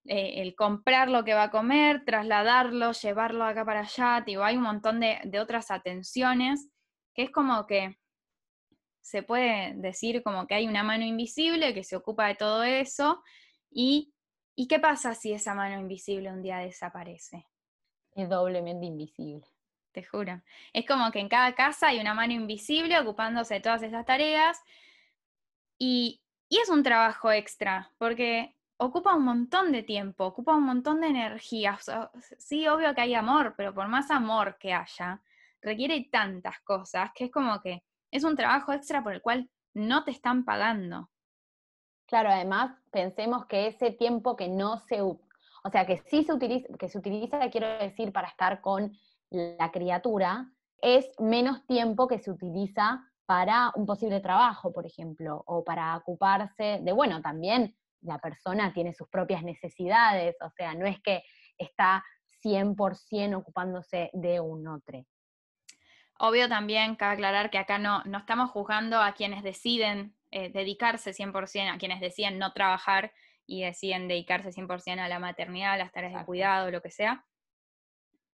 eh, 0.05 0.41
el 0.41 0.55
comprar 0.55 1.09
lo 1.09 1.23
que 1.23 1.35
va 1.35 1.43
a 1.43 1.51
comer, 1.51 2.03
trasladarlo, 2.05 2.91
llevarlo 2.91 3.43
acá 3.43 3.63
para 3.63 3.81
allá, 3.81 4.23
digo, 4.25 4.43
hay 4.43 4.57
un 4.57 4.63
montón 4.63 4.99
de, 4.99 5.19
de 5.25 5.39
otras 5.39 5.69
atenciones 5.69 6.69
que 7.13 7.23
es 7.23 7.31
como 7.31 7.67
que 7.67 7.99
se 9.01 9.21
puede 9.21 9.73
decir 9.75 10.23
como 10.23 10.47
que 10.47 10.55
hay 10.55 10.67
una 10.67 10.83
mano 10.83 11.05
invisible 11.05 11.75
que 11.75 11.83
se 11.83 11.95
ocupa 11.95 12.27
de 12.27 12.35
todo 12.35 12.63
eso 12.63 13.21
y 13.69 14.13
¿Y 14.59 14.67
qué 14.67 14.79
pasa 14.79 15.13
si 15.13 15.33
esa 15.33 15.53
mano 15.53 15.79
invisible 15.79 16.31
un 16.31 16.41
día 16.41 16.57
desaparece? 16.57 17.45
Es 18.15 18.27
doblemente 18.27 18.87
invisible. 18.87 19.45
Te 19.91 20.03
juro. 20.03 20.41
Es 20.73 20.85
como 20.85 21.11
que 21.11 21.19
en 21.19 21.29
cada 21.29 21.55
casa 21.55 21.87
hay 21.87 21.99
una 21.99 22.13
mano 22.13 22.33
invisible 22.33 22.99
ocupándose 22.99 23.55
de 23.55 23.61
todas 23.61 23.81
esas 23.83 24.05
tareas 24.05 24.61
y, 25.79 26.21
es 26.49 26.69
un 26.69 26.81
trabajo 26.81 27.29
extra 27.29 27.91
porque 27.97 28.55
ocupa 28.77 29.15
un 29.15 29.25
montón 29.25 29.73
de 29.73 29.83
tiempo, 29.83 30.25
ocupa 30.25 30.55
un 30.55 30.63
montón 30.63 31.01
de 31.01 31.07
energía. 31.07 31.77
sí, 32.37 32.67
obvio 32.67 32.95
que 32.95 33.01
hay 33.01 33.15
amor, 33.15 33.53
pero 33.57 33.73
por 33.73 33.87
más 33.89 34.09
amor 34.11 34.57
que 34.57 34.71
haya, 34.73 35.21
requiere 35.61 36.07
tantas 36.09 36.59
cosas 36.61 37.11
que 37.13 37.25
es 37.25 37.31
como 37.31 37.59
que 37.61 37.83
es 38.11 38.23
un 38.23 38.35
trabajo 38.35 38.71
extra 38.71 39.03
por 39.03 39.13
el 39.13 39.21
cual 39.21 39.49
no 39.73 40.03
te 40.03 40.11
están 40.11 40.45
pagando. 40.45 41.09
Claro, 42.07 42.29
además 42.29 42.71
pensemos 42.91 43.45
que 43.47 43.67
ese 43.67 43.91
tiempo 43.91 44.37
que 44.37 44.47
no 44.47 44.77
se, 44.79 45.01
O 45.01 45.19
sea, 45.71 45.85
que 45.85 45.97
sí 45.97 46.23
se 46.23 46.33
utiliza, 46.33 46.73
que 46.77 46.87
se 46.87 46.97
utiliza, 46.97 47.49
quiero 47.49 47.67
decir, 47.79 48.13
para 48.13 48.29
estar 48.29 48.61
con 48.61 48.97
la 49.29 49.71
criatura, 49.71 50.51
es 50.81 51.09
menos 51.19 51.65
tiempo 51.65 52.07
que 52.07 52.19
se 52.19 52.31
utiliza 52.31 53.03
para 53.25 53.71
un 53.75 53.85
posible 53.85 54.19
trabajo, 54.21 54.71
por 54.71 54.85
ejemplo, 54.85 55.43
o 55.45 55.63
para 55.63 55.97
ocuparse 55.97 56.79
de, 56.81 56.91
bueno, 56.93 57.21
también 57.21 57.75
la 58.01 58.19
persona 58.19 58.73
tiene 58.73 58.93
sus 58.93 59.09
propias 59.09 59.43
necesidades, 59.43 60.35
o 60.41 60.49
sea, 60.51 60.73
no 60.75 60.85
es 60.85 60.99
que 61.01 61.23
está 61.57 62.03
100% 62.43 63.37
ocupándose 63.37 64.09
de 64.13 64.39
un 64.39 64.67
otro. 64.67 65.03
Obvio 66.19 66.47
también, 66.47 66.95
cabe 66.95 67.15
aclarar 67.15 67.49
que 67.49 67.57
acá 67.57 67.77
no, 67.77 68.01
no 68.05 68.17
estamos 68.17 68.49
juzgando 68.49 69.01
a 69.01 69.13
quienes 69.13 69.43
deciden 69.43 70.15
eh, 70.31 70.49
dedicarse 70.49 71.11
100%, 71.11 71.73
a 71.73 71.77
quienes 71.77 71.99
deciden 71.99 72.39
no 72.39 72.53
trabajar 72.53 73.11
y 73.45 73.63
deciden 73.63 74.07
dedicarse 74.07 74.49
100% 74.49 74.99
a 74.99 75.07
la 75.07 75.19
maternidad, 75.19 75.73
a 75.73 75.77
las 75.77 75.91
tareas 75.91 76.13
de 76.13 76.25
cuidado, 76.25 76.71
lo 76.71 76.81
que 76.81 76.91
sea, 76.91 77.25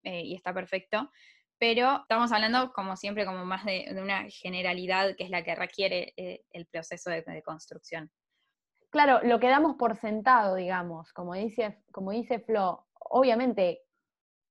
eh, 0.02 0.22
y 0.22 0.34
está 0.34 0.52
perfecto. 0.52 1.10
Pero 1.58 2.02
estamos 2.02 2.30
hablando, 2.30 2.72
como 2.72 2.96
siempre, 2.96 3.26
como 3.26 3.44
más 3.44 3.64
de, 3.64 3.88
una 4.00 4.26
generalidad 4.30 5.16
que 5.16 5.24
es 5.24 5.30
la 5.30 5.42
que 5.42 5.54
requiere 5.54 6.12
eh, 6.16 6.44
el 6.52 6.66
proceso 6.66 7.10
de, 7.10 7.42
construcción. 7.42 8.10
Claro, 8.90 9.20
lo 9.22 9.40
que 9.40 9.48
damos 9.48 9.74
por 9.74 9.96
sentado, 9.96 10.54
digamos, 10.54 11.12
como 11.12 11.34
dice, 11.34 11.82
como 11.92 12.12
dice 12.12 12.38
Flo, 12.38 12.86
obviamente 12.94 13.82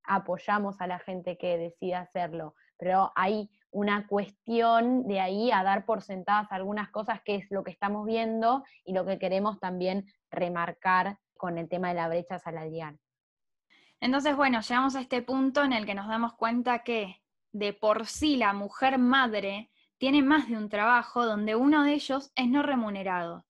apoyamos 0.03 0.79
a 0.81 0.87
la 0.87 0.99
gente 0.99 1.37
que 1.37 1.57
decide 1.57 1.95
hacerlo, 1.95 2.55
pero 2.77 3.11
hay 3.15 3.49
una 3.71 4.07
cuestión 4.07 5.07
de 5.07 5.19
ahí 5.19 5.51
a 5.51 5.63
dar 5.63 5.85
por 5.85 6.01
sentadas 6.01 6.51
algunas 6.51 6.89
cosas 6.89 7.21
que 7.23 7.35
es 7.35 7.45
lo 7.51 7.63
que 7.63 7.71
estamos 7.71 8.05
viendo 8.05 8.63
y 8.83 8.93
lo 8.93 9.05
que 9.05 9.19
queremos 9.19 9.59
también 9.59 10.05
remarcar 10.29 11.17
con 11.35 11.57
el 11.57 11.69
tema 11.69 11.89
de 11.89 11.95
la 11.95 12.07
brecha 12.07 12.39
salarial. 12.39 12.99
Entonces, 13.99 14.35
bueno, 14.35 14.61
llegamos 14.61 14.95
a 14.95 15.01
este 15.01 15.21
punto 15.21 15.63
en 15.63 15.73
el 15.73 15.85
que 15.85 15.95
nos 15.95 16.07
damos 16.07 16.33
cuenta 16.33 16.83
que 16.83 17.21
de 17.51 17.73
por 17.73 18.05
sí 18.05 18.35
la 18.37 18.53
mujer 18.53 18.99
madre 18.99 19.71
tiene 19.97 20.21
más 20.21 20.47
de 20.47 20.57
un 20.57 20.69
trabajo 20.69 21.25
donde 21.25 21.55
uno 21.55 21.83
de 21.83 21.93
ellos 21.93 22.31
es 22.35 22.47
no 22.47 22.61
remunerado. 22.61 23.45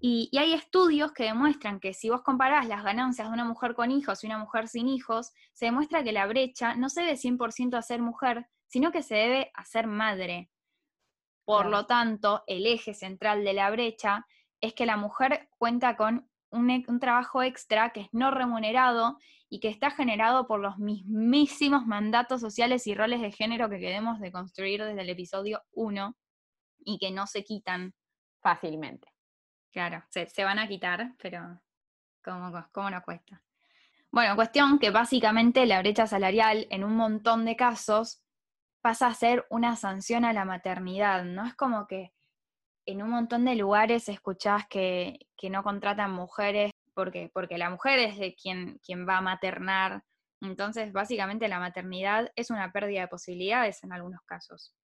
Y, 0.00 0.30
hay 0.38 0.54
estudios 0.54 1.12
que 1.12 1.24
demuestran 1.24 1.80
que 1.80 1.92
si 1.92 2.08
vos 2.08 2.22
comparás 2.22 2.68
las 2.68 2.84
ganancias 2.84 3.28
de 3.28 3.34
una 3.34 3.44
mujer 3.44 3.74
con 3.74 3.90
hijos 3.90 4.22
y 4.22 4.28
una 4.28 4.38
mujer 4.38 4.68
sin 4.68 4.88
hijos, 4.88 5.32
se 5.52 5.66
demuestra 5.66 6.04
que 6.04 6.12
la 6.12 6.26
brecha 6.26 6.74
no 6.76 6.88
se 6.88 7.02
debe 7.02 7.16
100% 7.16 7.76
a 7.76 7.82
ser 7.82 8.00
mujer, 8.00 8.46
sino 8.68 8.92
que 8.92 9.02
se 9.02 9.16
debe 9.16 9.50
a 9.54 9.64
ser 9.64 9.88
madre. 9.88 10.50
Por 11.44 11.66
lo 11.66 11.86
tanto, 11.86 12.44
el 12.46 12.66
eje 12.66 12.94
central 12.94 13.42
de 13.42 13.54
la 13.54 13.70
brecha 13.70 14.26
es 14.60 14.74
que 14.74 14.86
la 14.86 14.96
mujer 14.96 15.48
cuenta 15.58 15.96
con 15.96 16.27
un, 16.50 17.00
trabajo 17.00 17.42
extra 17.42 17.90
que 17.90 18.02
es 18.02 18.08
no 18.12 18.30
remunerado 18.30 19.18
y 19.48 19.60
que 19.60 19.68
está 19.68 19.90
generado 19.90 20.46
por 20.46 20.60
los 20.60 20.78
mismísimos 20.78 21.86
mandatos 21.86 22.40
sociales 22.40 22.86
y 22.86 22.94
roles 22.94 23.20
de 23.20 23.32
género 23.32 23.68
que 23.68 23.78
queremos 23.78 24.20
de 24.20 24.32
construir 24.32 24.84
desde 24.84 25.00
el 25.00 25.10
episodio 25.10 25.62
1 25.72 26.16
y 26.84 26.98
que 26.98 27.10
no 27.10 27.26
se 27.26 27.44
quitan 27.44 27.94
fácilmente. 28.40 29.08
Claro, 29.72 30.02
se, 30.10 30.44
van 30.44 30.58
a 30.58 30.68
quitar, 30.68 31.14
pero 31.20 31.60
¿cómo, 32.24 32.52
¿cómo 32.72 32.88
cuesta? 33.04 33.42
Bueno, 34.10 34.34
cuestión 34.36 34.78
que 34.78 34.90
básicamente 34.90 35.66
la 35.66 35.80
brecha 35.80 36.06
salarial 36.06 36.66
en 36.70 36.82
un 36.82 36.96
montón 36.96 37.44
de 37.44 37.56
casos 37.56 38.22
pasa 38.80 39.08
a 39.08 39.14
ser 39.14 39.46
una 39.50 39.76
sanción 39.76 40.24
a 40.24 40.32
la 40.32 40.46
maternidad, 40.46 41.24
¿no? 41.24 41.44
Es 41.44 41.54
como 41.54 41.86
que 41.86 42.12
en 42.88 43.02
un 43.02 43.10
montón 43.10 43.44
de 43.44 43.54
lugares 43.54 44.08
escuchás 44.08 44.66
que, 44.68 45.18
que 45.36 45.50
no 45.50 45.62
contratan 45.62 46.10
mujeres 46.12 46.72
porque, 46.94 47.30
porque 47.32 47.58
la 47.58 47.70
mujer 47.70 47.98
es 47.98 48.18
de 48.18 48.34
quien, 48.34 48.80
quien 48.84 49.06
va 49.06 49.18
a 49.18 49.22
maternar. 49.22 50.02
Entonces, 50.40 50.92
básicamente 50.92 51.48
la 51.48 51.60
maternidad 51.60 52.30
es 52.34 52.50
una 52.50 52.72
pérdida 52.72 53.02
de 53.02 53.08
posibilidades 53.08 53.84
en 53.84 53.92
algunos 53.92 54.20
casos. 54.22 54.74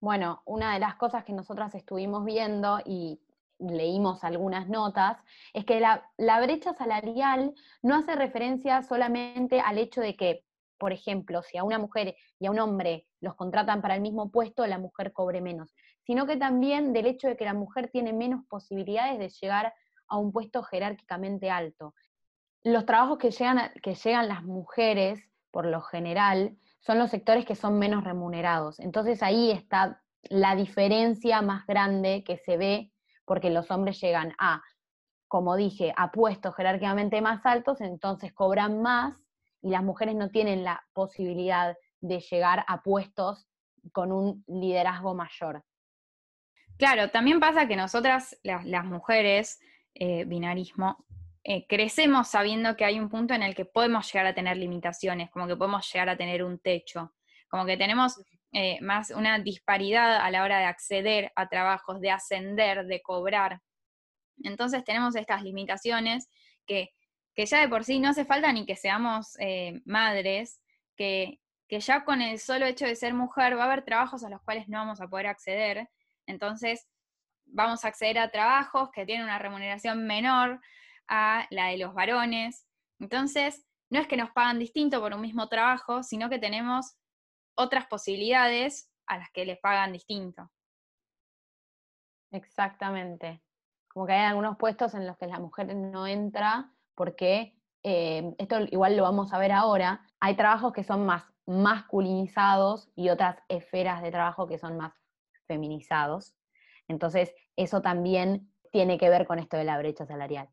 Bueno, 0.00 0.42
una 0.44 0.74
de 0.74 0.80
las 0.80 0.96
cosas 0.96 1.24
que 1.24 1.32
nosotras 1.32 1.74
estuvimos 1.74 2.24
viendo 2.24 2.80
y 2.84 3.20
leímos 3.58 4.24
algunas 4.24 4.68
notas, 4.68 5.18
es 5.52 5.64
que 5.64 5.80
la, 5.80 6.02
brecha 6.40 6.74
salarial 6.74 7.54
no 7.82 7.96
hace 7.96 8.14
referencia 8.14 8.82
solamente 8.82 9.60
al 9.60 9.78
hecho 9.78 10.00
de 10.00 10.16
que, 10.16 10.44
por 10.78 10.92
ejemplo, 10.92 11.42
si 11.42 11.56
a 11.58 11.64
una 11.64 11.78
mujer 11.78 12.16
y 12.38 12.46
a 12.46 12.50
un 12.50 12.58
hombre 12.58 13.06
los 13.20 13.34
contratan 13.34 13.80
para 13.80 13.94
el 13.94 14.02
mismo 14.02 14.30
puesto, 14.30 14.66
la 14.66 14.78
mujer 14.78 15.12
cobre 15.12 15.40
menos, 15.40 15.74
sino 16.06 16.26
que 16.26 16.36
también 16.36 16.92
del 16.92 17.06
hecho 17.06 17.26
de 17.26 17.36
que 17.36 17.44
la 17.44 17.54
mujer 17.54 17.90
tiene 17.90 18.12
menos 18.12 18.44
posibilidades 18.46 19.18
de 19.18 19.28
llegar 19.28 19.74
a 20.06 20.16
un 20.16 20.32
puesto 20.32 20.62
jerárquicamente 20.62 21.50
alto. 21.50 21.94
Los 22.62 22.86
trabajos 22.86 23.18
que 23.18 23.32
llegan, 23.32 23.72
que 23.82 23.94
llegan 23.94 24.28
las 24.28 24.44
mujeres, 24.44 25.20
por 25.50 25.66
lo 25.66 25.80
general, 25.80 26.56
son 26.80 26.98
los 26.98 27.10
sectores 27.10 27.44
que 27.44 27.56
son 27.56 27.78
menos 27.78 28.04
remunerados. 28.04 28.78
Entonces 28.78 29.22
ahí 29.22 29.50
está 29.50 30.00
la 30.22 30.54
diferencia 30.54 31.42
más 31.42 31.66
grande 31.66 32.22
que 32.24 32.38
se 32.38 32.56
ve 32.56 32.92
porque 33.24 33.50
los 33.50 33.70
hombres 33.72 34.00
llegan 34.00 34.32
a, 34.38 34.62
como 35.26 35.56
dije, 35.56 35.92
a 35.96 36.12
puestos 36.12 36.54
jerárquicamente 36.54 37.20
más 37.20 37.44
altos, 37.44 37.80
entonces 37.80 38.32
cobran 38.32 38.80
más 38.80 39.20
y 39.60 39.70
las 39.70 39.82
mujeres 39.82 40.14
no 40.14 40.30
tienen 40.30 40.62
la 40.62 40.86
posibilidad 40.92 41.76
de 42.00 42.20
llegar 42.20 42.64
a 42.68 42.82
puestos 42.82 43.48
con 43.92 44.12
un 44.12 44.44
liderazgo 44.46 45.14
mayor. 45.14 45.64
Claro, 46.78 47.10
también 47.10 47.40
pasa 47.40 47.66
que 47.66 47.76
nosotras, 47.76 48.38
las, 48.42 48.84
mujeres, 48.84 49.60
eh, 49.94 50.24
binarismo, 50.26 51.06
eh, 51.42 51.66
crecemos 51.66 52.28
sabiendo 52.28 52.76
que 52.76 52.84
hay 52.84 53.00
un 53.00 53.08
punto 53.08 53.32
en 53.32 53.42
el 53.42 53.54
que 53.54 53.64
podemos 53.64 54.12
llegar 54.12 54.26
a 54.26 54.34
tener 54.34 54.58
limitaciones, 54.58 55.30
como 55.30 55.46
que 55.46 55.56
podemos 55.56 55.90
llegar 55.90 56.10
a 56.10 56.16
tener 56.16 56.44
un 56.44 56.58
techo, 56.58 57.14
como 57.48 57.64
que 57.64 57.78
tenemos 57.78 58.20
eh, 58.52 58.78
más 58.82 59.10
una 59.10 59.38
disparidad 59.38 60.16
a 60.16 60.30
la 60.30 60.42
hora 60.42 60.58
de 60.58 60.64
acceder 60.64 61.32
a 61.34 61.48
trabajos, 61.48 62.00
de 62.00 62.10
ascender, 62.10 62.84
de 62.86 63.00
cobrar. 63.00 63.62
Entonces 64.42 64.84
tenemos 64.84 65.16
estas 65.16 65.42
limitaciones 65.42 66.28
que, 66.66 66.90
ya 67.36 67.60
de 67.60 67.68
por 67.68 67.84
sí 67.84 68.00
no 68.00 68.10
hace 68.10 68.26
falta 68.26 68.52
ni 68.52 68.66
que 68.66 68.76
seamos 68.76 69.36
madres, 69.84 70.60
que, 70.96 71.40
que 71.68 71.80
ya 71.80 72.04
con 72.04 72.20
el 72.22 72.38
solo 72.38 72.66
hecho 72.66 72.86
de 72.86 72.96
ser 72.96 73.14
mujer 73.14 73.56
va 73.56 73.62
a 73.62 73.66
haber 73.66 73.84
trabajos 73.84 74.24
a 74.24 74.30
los 74.30 74.42
cuales 74.42 74.68
no 74.68 74.78
vamos 74.78 75.00
a 75.00 75.08
poder 75.08 75.26
acceder. 75.26 75.88
Entonces 76.26 76.86
vamos 77.46 77.84
a 77.84 77.88
acceder 77.88 78.18
a 78.18 78.30
trabajos 78.30 78.90
que 78.90 79.06
tienen 79.06 79.24
una 79.24 79.38
remuneración 79.38 80.06
menor 80.06 80.60
a 81.08 81.46
la 81.50 81.68
de 81.68 81.78
los 81.78 81.94
varones. 81.94 82.66
Entonces, 82.98 83.64
no 83.90 84.00
es 84.00 84.08
que 84.08 84.16
nos 84.16 84.30
pagan 84.30 84.58
distinto 84.58 85.00
por 85.00 85.14
un 85.14 85.20
mismo 85.20 85.48
trabajo, 85.48 86.02
sino 86.02 86.28
que 86.28 86.38
tenemos 86.38 86.96
otras 87.56 87.86
posibilidades 87.86 88.90
a 89.06 89.18
las 89.18 89.30
que 89.30 89.46
les 89.46 89.58
pagan 89.58 89.92
distinto. 89.92 90.50
Exactamente. 92.32 93.42
Como 93.88 94.06
que 94.06 94.12
hay 94.12 94.26
algunos 94.26 94.56
puestos 94.56 94.94
en 94.94 95.06
los 95.06 95.16
que 95.16 95.26
la 95.26 95.38
mujer 95.38 95.74
no 95.74 96.06
entra 96.06 96.72
porque, 96.94 97.56
eh, 97.82 98.34
esto 98.38 98.60
igual 98.70 98.96
lo 98.96 99.04
vamos 99.04 99.32
a 99.32 99.38
ver 99.38 99.52
ahora, 99.52 100.04
hay 100.20 100.34
trabajos 100.34 100.72
que 100.72 100.84
son 100.84 101.06
más 101.06 101.24
masculinizados 101.46 102.90
y 102.96 103.08
otras 103.10 103.38
esferas 103.48 104.02
de 104.02 104.10
trabajo 104.10 104.48
que 104.48 104.58
son 104.58 104.76
más 104.76 104.92
feminizados. 105.46 106.34
Entonces, 106.88 107.34
eso 107.56 107.82
también 107.82 108.52
tiene 108.72 108.98
que 108.98 109.08
ver 109.08 109.26
con 109.26 109.38
esto 109.38 109.56
de 109.56 109.64
la 109.64 109.78
brecha 109.78 110.06
salarial. 110.06 110.48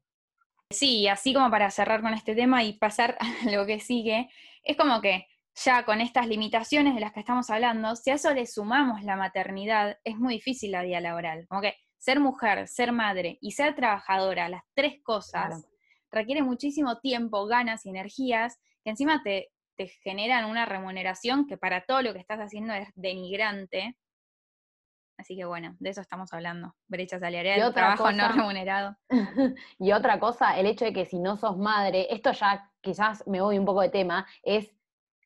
Sí, 0.70 1.08
así 1.08 1.34
como 1.34 1.52
para 1.52 1.70
cerrar 1.70 2.02
con 2.02 2.14
este 2.14 2.36
tema 2.36 2.64
y 2.64 2.74
pasar 2.74 3.18
a 3.48 3.52
lo 3.52 3.66
que 3.66 3.80
sigue, 3.80 4.30
es 4.64 4.78
como 4.78 5.02
que 5.02 5.28
ya 5.56 5.86
con 5.86 6.02
estas 6.02 6.28
limitaciones 6.28 6.96
de 6.96 7.02
las 7.02 7.14
que 7.14 7.20
estamos 7.20 7.50
hablando, 7.50 7.96
si 7.96 8.10
a 8.10 8.16
eso 8.16 8.34
le 8.34 8.48
sumamos 8.48 9.04
la 9.04 9.16
maternidad, 9.16 9.98
es 10.04 10.18
muy 10.18 10.36
difícil 10.36 10.72
la 10.72 10.82
vida 10.82 11.00
laboral. 11.00 11.46
Como 11.48 11.62
que 11.62 11.76
ser 11.98 12.20
mujer, 12.20 12.68
ser 12.68 12.92
madre 12.92 13.38
y 13.40 13.52
ser 13.52 13.76
trabajadora, 13.76 14.50
las 14.50 14.64
tres 14.74 15.02
cosas, 15.04 15.66
requiere 16.12 16.42
muchísimo 16.42 17.00
tiempo, 17.00 17.46
ganas 17.46 17.86
y 17.86 17.90
energías 17.90 18.60
que 18.84 18.90
encima 18.90 19.22
te, 19.24 19.52
te 19.78 19.88
generan 19.88 20.46
una 20.46 20.66
remuneración 20.66 21.48
que 21.48 21.58
para 21.58 21.86
todo 21.86 22.02
lo 22.02 22.14
que 22.14 22.20
estás 22.20 22.40
haciendo 22.40 22.74
es 22.74 22.90
denigrante. 22.96 23.96
Así 25.18 25.36
que 25.36 25.46
bueno, 25.46 25.76
de 25.80 25.90
eso 25.90 26.02
estamos 26.02 26.34
hablando. 26.34 26.76
Brecha 26.88 27.20
salarial, 27.20 27.74
trabajo 27.74 28.12
no 28.12 28.28
remunerado. 28.34 28.98
y 29.80 29.92
otra 29.92 30.20
cosa, 30.20 30.58
el 30.58 30.66
hecho 30.66 30.86
de 30.86 30.94
que 30.94 31.06
si 31.06 31.20
no 31.20 31.38
sos 31.38 31.58
madre, 31.58 32.08
esto 32.10 32.32
ya 32.32 32.72
quizás 32.82 33.24
me 33.28 33.42
voy 33.42 33.58
un 33.58 33.66
poco 33.66 33.82
de 33.82 33.90
tema, 33.90 34.26
es 34.42 34.72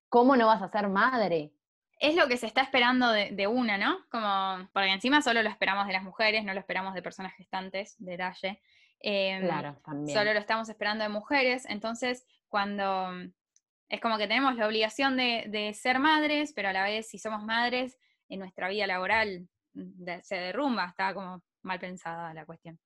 ¿cómo 0.10 0.36
no 0.36 0.48
vas 0.48 0.62
a 0.62 0.70
ser 0.70 0.88
madre? 0.89 1.53
Es 2.00 2.15
lo 2.15 2.27
que 2.27 2.38
se 2.38 2.46
está 2.46 2.62
esperando 2.62 3.12
de, 3.12 3.48
una, 3.48 3.77
¿no? 3.77 3.98
Como, 4.12 4.70
porque 4.72 4.91
encima 4.91 5.22
solo 5.22 5.41
lo 5.41 5.50
esperamos 5.50 5.88
de 5.88 5.94
las 5.94 6.03
mujeres, 6.03 6.44
no 6.44 6.53
lo 6.53 6.60
esperamos 6.60 6.94
de 6.94 7.01
personas 7.01 7.34
gestantes, 7.34 7.96
de 7.98 8.17
Dalle. 8.17 8.62
Em, 9.00 9.44
claro, 9.44 9.77
también. 9.84 10.15
Solo 10.15 10.34
lo 10.34 10.39
estamos 10.39 10.70
esperando 10.70 11.03
de 11.03 11.10
mujeres. 11.10 11.65
Entonces, 11.67 12.27
cuando 12.50 13.10
es 13.89 14.01
como 14.01 14.17
que 14.17 14.27
tenemos 14.27 14.56
la 14.56 14.67
obligación 14.67 15.17
de, 15.17 15.72
ser 15.74 16.00
madres, 16.00 16.53
pero 16.56 16.70
a 16.70 16.74
la 16.74 16.84
vez, 16.84 17.10
si 17.10 17.17
somos 17.17 17.44
madres, 17.44 17.98
en 18.29 18.39
nuestra 18.39 18.67
vida 18.67 18.86
laboral 18.86 19.48
se 20.24 20.36
derrumba, 20.36 20.86
está 20.86 21.13
como 21.13 21.41
mal 21.63 21.79
pensada 21.79 22.34
la 22.34 22.46
cuestión. 22.46 22.79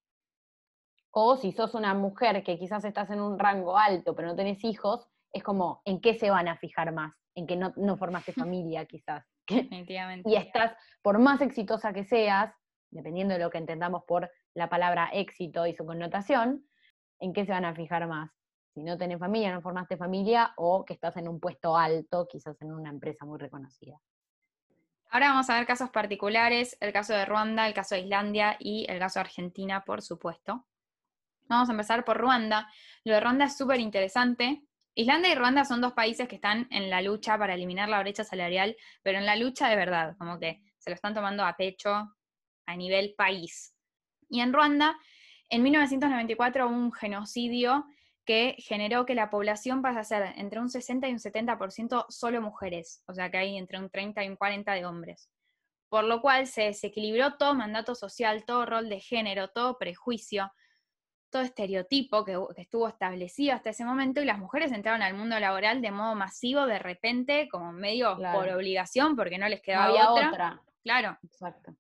O 1.11 1.35
si 1.35 1.51
sos 1.51 1.73
una 1.73 1.93
mujer 1.93 2.43
que 2.43 2.57
quizás 2.57 2.85
estás 2.85 3.09
en 3.09 3.19
un 3.19 3.37
rango 3.37 3.77
alto 3.77 4.15
pero 4.15 4.29
no 4.29 4.35
tenés 4.35 4.63
hijos, 4.63 5.07
es 5.33 5.43
como, 5.43 5.81
¿en 5.85 6.01
qué 6.01 6.13
se 6.13 6.29
van 6.29 6.47
a 6.47 6.57
fijar 6.57 6.93
más? 6.93 7.13
En 7.35 7.47
que 7.47 7.55
no, 7.55 7.73
no 7.75 7.97
formaste 7.97 8.33
familia 8.33 8.85
quizás. 8.85 9.25
Definitivamente. 9.49 10.29
y 10.29 10.35
estás, 10.35 10.73
por 11.01 11.19
más 11.19 11.41
exitosa 11.41 11.93
que 11.93 12.05
seas, 12.05 12.53
dependiendo 12.89 13.33
de 13.33 13.39
lo 13.39 13.49
que 13.49 13.57
entendamos 13.57 14.03
por 14.05 14.29
la 14.53 14.69
palabra 14.69 15.09
éxito 15.11 15.65
y 15.65 15.73
su 15.73 15.85
connotación, 15.85 16.65
¿en 17.19 17.33
qué 17.33 17.45
se 17.45 17.51
van 17.51 17.65
a 17.65 17.75
fijar 17.75 18.07
más? 18.07 18.31
Si 18.73 18.83
no 18.83 18.97
tenés 18.97 19.19
familia, 19.19 19.53
no 19.53 19.61
formaste 19.61 19.97
familia, 19.97 20.53
o 20.55 20.85
que 20.85 20.93
estás 20.93 21.17
en 21.17 21.27
un 21.27 21.39
puesto 21.39 21.75
alto, 21.75 22.27
quizás 22.29 22.61
en 22.61 22.71
una 22.71 22.89
empresa 22.89 23.25
muy 23.25 23.37
reconocida. 23.37 23.97
Ahora 25.13 25.27
vamos 25.27 25.49
a 25.49 25.55
ver 25.55 25.67
casos 25.67 25.89
particulares, 25.89 26.77
el 26.79 26.93
caso 26.93 27.11
de 27.11 27.25
Ruanda, 27.25 27.67
el 27.67 27.73
caso 27.73 27.95
de 27.95 28.01
Islandia 28.01 28.55
y 28.57 28.85
el 28.87 28.97
caso 28.97 29.19
de 29.19 29.25
Argentina, 29.25 29.83
por 29.83 30.01
supuesto. 30.01 30.65
Vamos 31.49 31.67
a 31.67 31.73
empezar 31.73 32.05
por 32.05 32.17
Ruanda. 32.17 32.71
Lo 33.03 33.15
de 33.15 33.19
Ruanda 33.19 33.43
es 33.43 33.57
súper 33.57 33.81
interesante. 33.81 34.63
Islandia 34.95 35.33
y 35.33 35.35
Ruanda 35.35 35.65
son 35.65 35.81
dos 35.81 35.91
países 35.91 36.29
que 36.29 36.35
están 36.35 36.65
en 36.71 36.89
la 36.89 37.01
lucha 37.01 37.37
para 37.37 37.55
eliminar 37.55 37.89
la 37.89 37.99
brecha 37.99 38.23
salarial, 38.23 38.77
pero 39.03 39.17
en 39.17 39.25
la 39.25 39.35
lucha 39.35 39.67
de 39.67 39.75
verdad, 39.75 40.15
como 40.17 40.39
que 40.39 40.61
se 40.77 40.89
lo 40.89 40.93
están 40.93 41.13
tomando 41.13 41.43
a 41.43 41.57
pecho 41.57 42.15
a 42.65 42.75
nivel 42.77 43.13
país. 43.17 43.75
Y 44.29 44.39
en 44.39 44.53
Ruanda, 44.53 44.97
en 45.49 45.61
1994 45.61 46.67
hubo 46.67 46.73
un 46.73 46.93
genocidio 46.93 47.85
que 48.25 48.55
generó 48.59 49.05
que 49.05 49.15
la 49.15 49.29
población 49.29 49.81
pase 49.81 49.99
a 49.99 50.03
ser 50.03 50.33
entre 50.37 50.59
un 50.59 50.69
60 50.69 51.07
y 51.09 51.13
un 51.13 51.19
70% 51.19 52.05
solo 52.09 52.41
mujeres, 52.41 53.03
o 53.07 53.13
sea 53.13 53.31
que 53.31 53.37
hay 53.37 53.57
entre 53.57 53.79
un 53.79 53.89
30 53.89 54.23
y 54.23 54.29
un 54.29 54.35
40 54.35 54.73
de 54.73 54.85
hombres. 54.85 55.29
Por 55.89 56.05
lo 56.05 56.21
cual 56.21 56.47
se 56.47 56.63
desequilibró 56.63 57.37
todo 57.37 57.53
mandato 57.53 57.95
social, 57.95 58.45
todo 58.45 58.65
rol 58.65 58.89
de 58.89 58.99
género, 58.99 59.49
todo 59.49 59.77
prejuicio, 59.77 60.51
todo 61.29 61.41
estereotipo 61.41 62.23
que, 62.23 62.37
estuvo 62.57 62.87
establecido 62.87 63.55
hasta 63.55 63.71
ese 63.71 63.85
momento 63.85 64.21
y 64.21 64.25
las 64.25 64.37
mujeres 64.37 64.71
entraron 64.71 65.01
al 65.01 65.15
mundo 65.15 65.39
laboral 65.39 65.81
de 65.81 65.91
modo 65.91 66.15
masivo 66.15 66.65
de 66.65 66.79
repente, 66.79 67.49
como 67.49 67.71
medio 67.71 68.17
por 68.17 68.49
obligación, 68.49 69.15
porque 69.15 69.37
no 69.37 69.49
les 69.49 69.61
quedaba 69.61 69.85
había 69.85 70.11
otra. 70.11 70.29
otra. 70.29 70.61
Claro. 70.83 71.17
Exacto. 71.23 71.75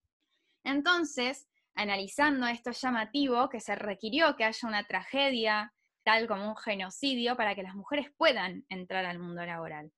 Entonces, 0.63 1.47
analizando 1.75 2.47
esto 2.47 2.71
llamativo, 2.71 3.49
que 3.49 3.59
se 3.59 3.75
requirió 3.75 4.35
que 4.35 4.45
haya 4.45 4.67
una 4.67 4.85
tragedia 4.85 5.73
tal 6.03 6.27
como 6.27 6.47
un 6.49 6.55
genocidio 6.55 7.35
para 7.35 7.55
que 7.55 7.63
las 7.63 7.75
mujeres 7.75 8.07
puedan 8.17 8.65
entrar 8.69 9.05
al 9.05 9.19
mundo 9.19 9.45
laboral. 9.45 9.91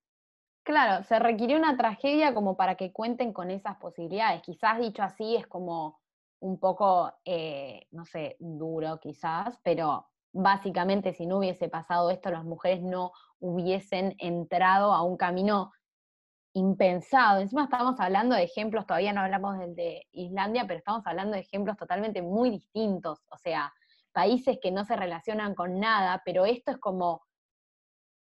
Claro, 0.63 1.03
se 1.03 1.19
requirió 1.19 1.57
una 1.57 1.75
tragedia 1.75 2.33
como 2.33 2.55
para 2.55 2.75
que 2.75 2.93
cuenten 2.93 3.33
con 3.33 3.51
esas 3.51 3.77
posibilidades. 3.77 4.41
Quizás 4.41 4.79
dicho 4.79 5.03
así 5.03 5.35
es 5.35 5.45
como 5.45 5.99
un 6.39 6.59
poco, 6.59 7.13
eh, 7.25 7.87
no 7.91 8.05
sé, 8.05 8.37
duro 8.39 8.99
quizás, 8.99 9.59
pero 9.63 10.07
básicamente 10.31 11.13
si 11.13 11.25
no 11.25 11.37
hubiese 11.37 11.69
pasado 11.69 12.09
esto, 12.09 12.31
las 12.31 12.43
mujeres 12.43 12.81
no 12.81 13.11
hubiesen 13.39 14.15
entrado 14.19 14.93
a 14.93 15.03
un 15.03 15.17
camino 15.17 15.71
impensado. 16.53 17.41
Encima 17.41 17.63
estamos 17.63 17.99
hablando 17.99 18.35
de 18.35 18.43
ejemplos, 18.43 18.85
todavía 18.85 19.13
no 19.13 19.21
hablamos 19.21 19.57
del 19.57 19.75
de 19.75 20.07
Islandia, 20.11 20.65
pero 20.67 20.77
estamos 20.77 21.05
hablando 21.05 21.33
de 21.33 21.41
ejemplos 21.41 21.77
totalmente 21.77 22.21
muy 22.21 22.49
distintos. 22.49 23.19
O 23.29 23.37
sea, 23.37 23.73
países 24.13 24.57
que 24.61 24.71
no 24.71 24.85
se 24.85 24.95
relacionan 24.95 25.55
con 25.55 25.79
nada, 25.79 26.21
pero 26.23 26.45
esto 26.45 26.71
es 26.71 26.77
como 26.77 27.21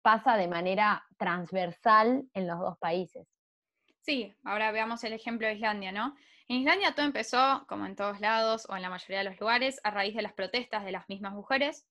pasa 0.04 0.38
de 0.38 0.48
manera 0.48 1.06
transversal 1.18 2.24
en 2.34 2.48
los 2.48 2.60
dos 2.60 2.78
países. 2.78 3.28
Sí, 4.02 4.34
ahora 4.44 4.72
veamos 4.72 5.04
el 5.04 5.14
ejemplo 5.14 5.48
de 5.48 5.56
Islandia, 5.56 5.92
¿no? 5.92 6.16
En 6.48 6.58
Islandia 6.58 6.96
todo 6.96 7.06
empezó, 7.06 7.66
como 7.68 7.86
en 7.86 7.96
todos 7.96 8.22
lados 8.22 8.66
o 8.70 8.76
en 8.76 8.82
la 8.82 8.90
mayoría 8.90 9.18
de 9.18 9.30
los 9.30 9.40
lugares, 9.40 9.82
a 9.84 9.92
raíz 9.92 10.16
de 10.16 10.22
las 10.22 10.34
protestas 10.34 10.86
de 10.86 10.94
las 10.94 11.10
mismas 11.10 11.34
mujeres, 11.34 11.86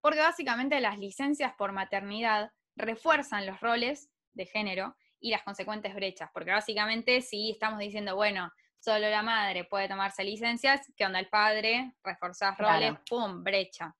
porque 0.00 0.20
básicamente 0.20 0.80
las 0.80 0.98
licencias 0.98 1.54
por 1.58 1.72
maternidad 1.72 2.52
refuerzan 2.76 3.46
los 3.46 3.60
roles 3.60 4.10
de 4.32 4.46
género 4.46 4.96
y 5.18 5.30
las 5.30 5.42
consecuentes 5.42 5.94
brechas, 5.94 6.30
porque 6.32 6.52
básicamente 6.52 7.20
si 7.20 7.50
estamos 7.50 7.78
diciendo, 7.78 8.14
bueno, 8.14 8.52
solo 8.82 9.08
la 9.08 9.22
madre 9.22 9.64
puede 9.64 9.88
tomarse 9.88 10.24
licencias, 10.24 10.92
¿qué 10.96 11.06
onda 11.06 11.20
el 11.20 11.28
padre? 11.28 11.94
Reforzar 12.02 12.58
roles, 12.58 12.94
¡pum! 13.08 13.44
brecha. 13.44 13.94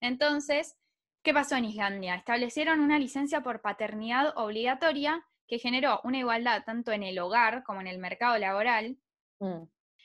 Entonces, 0.00 0.76
¿qué 1.22 1.32
pasó 1.32 1.56
en 1.56 1.66
Islandia? 1.66 2.16
Establecieron 2.16 2.80
una 2.80 2.98
licencia 2.98 3.42
por 3.42 3.60
paternidad 3.60 4.36
obligatoria 4.36 5.24
que 5.46 5.58
generó 5.58 6.00
una 6.02 6.18
igualdad 6.18 6.64
tanto 6.64 6.90
en 6.90 7.04
el 7.04 7.18
hogar 7.20 7.62
como 7.62 7.80
en 7.80 7.86
el 7.86 7.98
mercado 7.98 8.36
laboral 8.38 8.98
mm. 9.38 9.62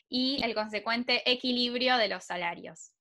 y 0.10 0.44
el 0.44 0.54
consecuente 0.54 1.30
equilibrio 1.30 1.98
de 1.98 2.10
los 2.10 2.24
salarios. 2.24 2.91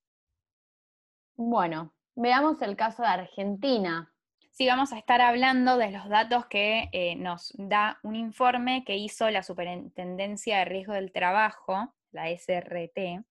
Bueno, 1.36 1.94
veamos 2.14 2.62
el 2.62 2.76
caso 2.76 3.02
de 3.02 3.08
Argentina 3.08 4.13
sí 4.54 4.68
vamos 4.68 4.92
a 4.92 4.98
estar 4.98 5.20
hablando 5.20 5.76
de 5.76 5.90
los 5.90 6.08
datos 6.08 6.46
que 6.46 6.88
eh, 6.92 7.16
nos 7.16 7.52
da 7.58 7.98
un 8.04 8.14
informe 8.14 8.84
que 8.84 8.96
hizo 8.96 9.28
la 9.30 9.42
Superintendencia 9.42 10.58
de 10.58 10.64
Riesgo 10.64 10.92
del 10.92 11.10
Trabajo, 11.10 11.92
la 12.12 12.30
SRT, 12.30 13.24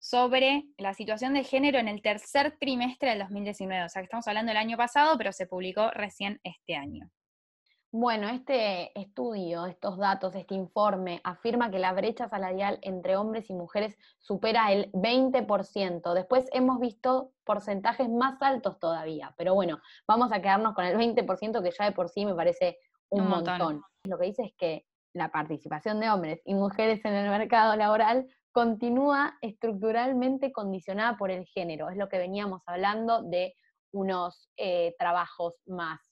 sobre 0.00 0.64
la 0.76 0.92
situación 0.94 1.34
de 1.34 1.44
género 1.44 1.78
en 1.78 1.86
el 1.86 2.02
tercer 2.02 2.56
trimestre 2.58 3.10
del 3.10 3.20
2019. 3.20 3.84
O 3.84 3.88
sea, 3.88 4.02
que 4.02 4.06
estamos 4.06 4.26
hablando 4.26 4.50
del 4.50 4.56
año 4.56 4.76
pasado, 4.76 5.16
pero 5.16 5.32
se 5.32 5.46
publicó 5.46 5.90
recién 5.92 6.40
este 6.42 6.74
año. 6.74 7.08
Bueno, 7.92 8.28
este 8.28 8.96
estudio, 8.98 9.66
estos 9.66 9.98
datos, 9.98 10.36
este 10.36 10.54
informe 10.54 11.20
afirma 11.24 11.72
que 11.72 11.80
la 11.80 11.92
brecha 11.92 12.28
salarial 12.28 12.78
entre 12.82 13.16
hombres 13.16 13.50
y 13.50 13.54
mujeres 13.54 13.98
supera 14.20 14.70
el 14.70 14.92
20%. 14.92 16.14
Después 16.14 16.46
hemos 16.52 16.78
visto 16.78 17.32
porcentajes 17.42 18.08
más 18.08 18.40
altos 18.42 18.78
todavía, 18.78 19.34
pero 19.36 19.54
bueno, 19.54 19.80
vamos 20.06 20.30
a 20.30 20.40
quedarnos 20.40 20.74
con 20.74 20.84
el 20.84 20.96
20% 20.96 21.62
que 21.64 21.70
ya 21.76 21.84
de 21.84 21.90
por 21.90 22.08
sí 22.08 22.24
me 22.24 22.34
parece 22.36 22.78
un, 23.08 23.28
montón. 23.28 23.82
Lo 24.04 24.18
que 24.18 24.26
dice 24.26 24.44
es 24.44 24.52
que 24.56 24.86
la 25.12 25.32
participación 25.32 25.98
de 25.98 26.10
hombres 26.10 26.40
y 26.44 26.54
mujeres 26.54 27.04
en 27.04 27.14
el 27.14 27.28
mercado 27.28 27.74
laboral 27.74 28.28
continúa 28.52 29.36
estructuralmente 29.40 30.52
condicionada 30.52 31.16
por 31.16 31.32
el 31.32 31.44
género. 31.46 31.90
Es 31.90 31.96
lo 31.96 32.08
que 32.08 32.18
veníamos 32.18 32.62
hablando 32.66 33.24
de 33.24 33.56
unos 33.92 34.48
eh, 34.56 34.94
trabajos 34.96 35.56
más 35.66 36.09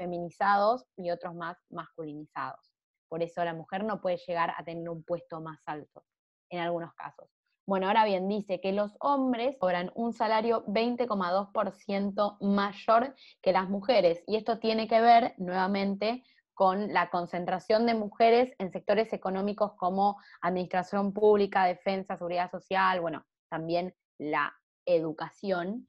feminizados 0.00 0.86
y 0.96 1.10
otros 1.10 1.34
más 1.34 1.58
masculinizados. 1.68 2.72
Por 3.10 3.22
eso 3.22 3.44
la 3.44 3.52
mujer 3.52 3.84
no 3.84 4.00
puede 4.00 4.16
llegar 4.16 4.54
a 4.56 4.64
tener 4.64 4.88
un 4.88 5.02
puesto 5.02 5.42
más 5.42 5.60
alto 5.66 6.04
en 6.48 6.60
algunos 6.60 6.94
casos. 6.94 7.28
Bueno, 7.66 7.86
ahora 7.86 8.06
bien, 8.06 8.26
dice 8.26 8.62
que 8.62 8.72
los 8.72 8.96
hombres 9.00 9.56
cobran 9.60 9.92
un 9.94 10.14
salario 10.14 10.64
20,2% 10.66 12.38
mayor 12.40 13.14
que 13.42 13.52
las 13.52 13.68
mujeres. 13.68 14.24
Y 14.26 14.36
esto 14.36 14.58
tiene 14.58 14.88
que 14.88 15.02
ver 15.02 15.34
nuevamente 15.36 16.24
con 16.54 16.94
la 16.94 17.10
concentración 17.10 17.84
de 17.84 17.94
mujeres 17.94 18.54
en 18.58 18.72
sectores 18.72 19.12
económicos 19.12 19.72
como 19.76 20.16
administración 20.40 21.12
pública, 21.12 21.66
defensa, 21.66 22.16
seguridad 22.16 22.50
social, 22.50 23.02
bueno, 23.02 23.26
también 23.50 23.94
la 24.18 24.54
educación, 24.86 25.88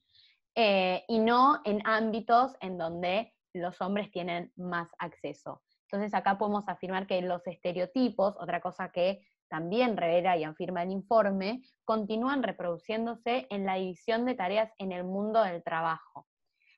eh, 0.55 1.05
y 1.07 1.19
no 1.19 1.61
en 1.63 1.81
ámbitos 1.85 2.55
en 2.59 2.77
donde 2.77 3.33
los 3.53 3.81
hombres 3.81 4.11
tienen 4.11 4.51
más 4.55 4.89
acceso. 4.97 5.61
Entonces 5.91 6.13
acá 6.13 6.37
podemos 6.37 6.67
afirmar 6.67 7.05
que 7.07 7.21
los 7.21 7.45
estereotipos, 7.45 8.35
otra 8.39 8.61
cosa 8.61 8.91
que 8.91 9.25
también 9.49 9.97
revela 9.97 10.37
y 10.37 10.45
afirma 10.45 10.83
el 10.83 10.91
informe, 10.91 11.61
continúan 11.83 12.41
reproduciéndose 12.41 13.47
en 13.49 13.65
la 13.65 13.75
división 13.75 14.25
de 14.25 14.35
tareas 14.35 14.71
en 14.77 14.93
el 14.93 15.03
mundo 15.03 15.43
del 15.43 15.61
trabajo. 15.61 16.27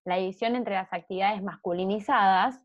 La 0.05 0.15
división 0.17 0.55
entre 0.55 0.73
las 0.73 0.91
actividades 0.91 1.43
masculinizadas, 1.43 2.59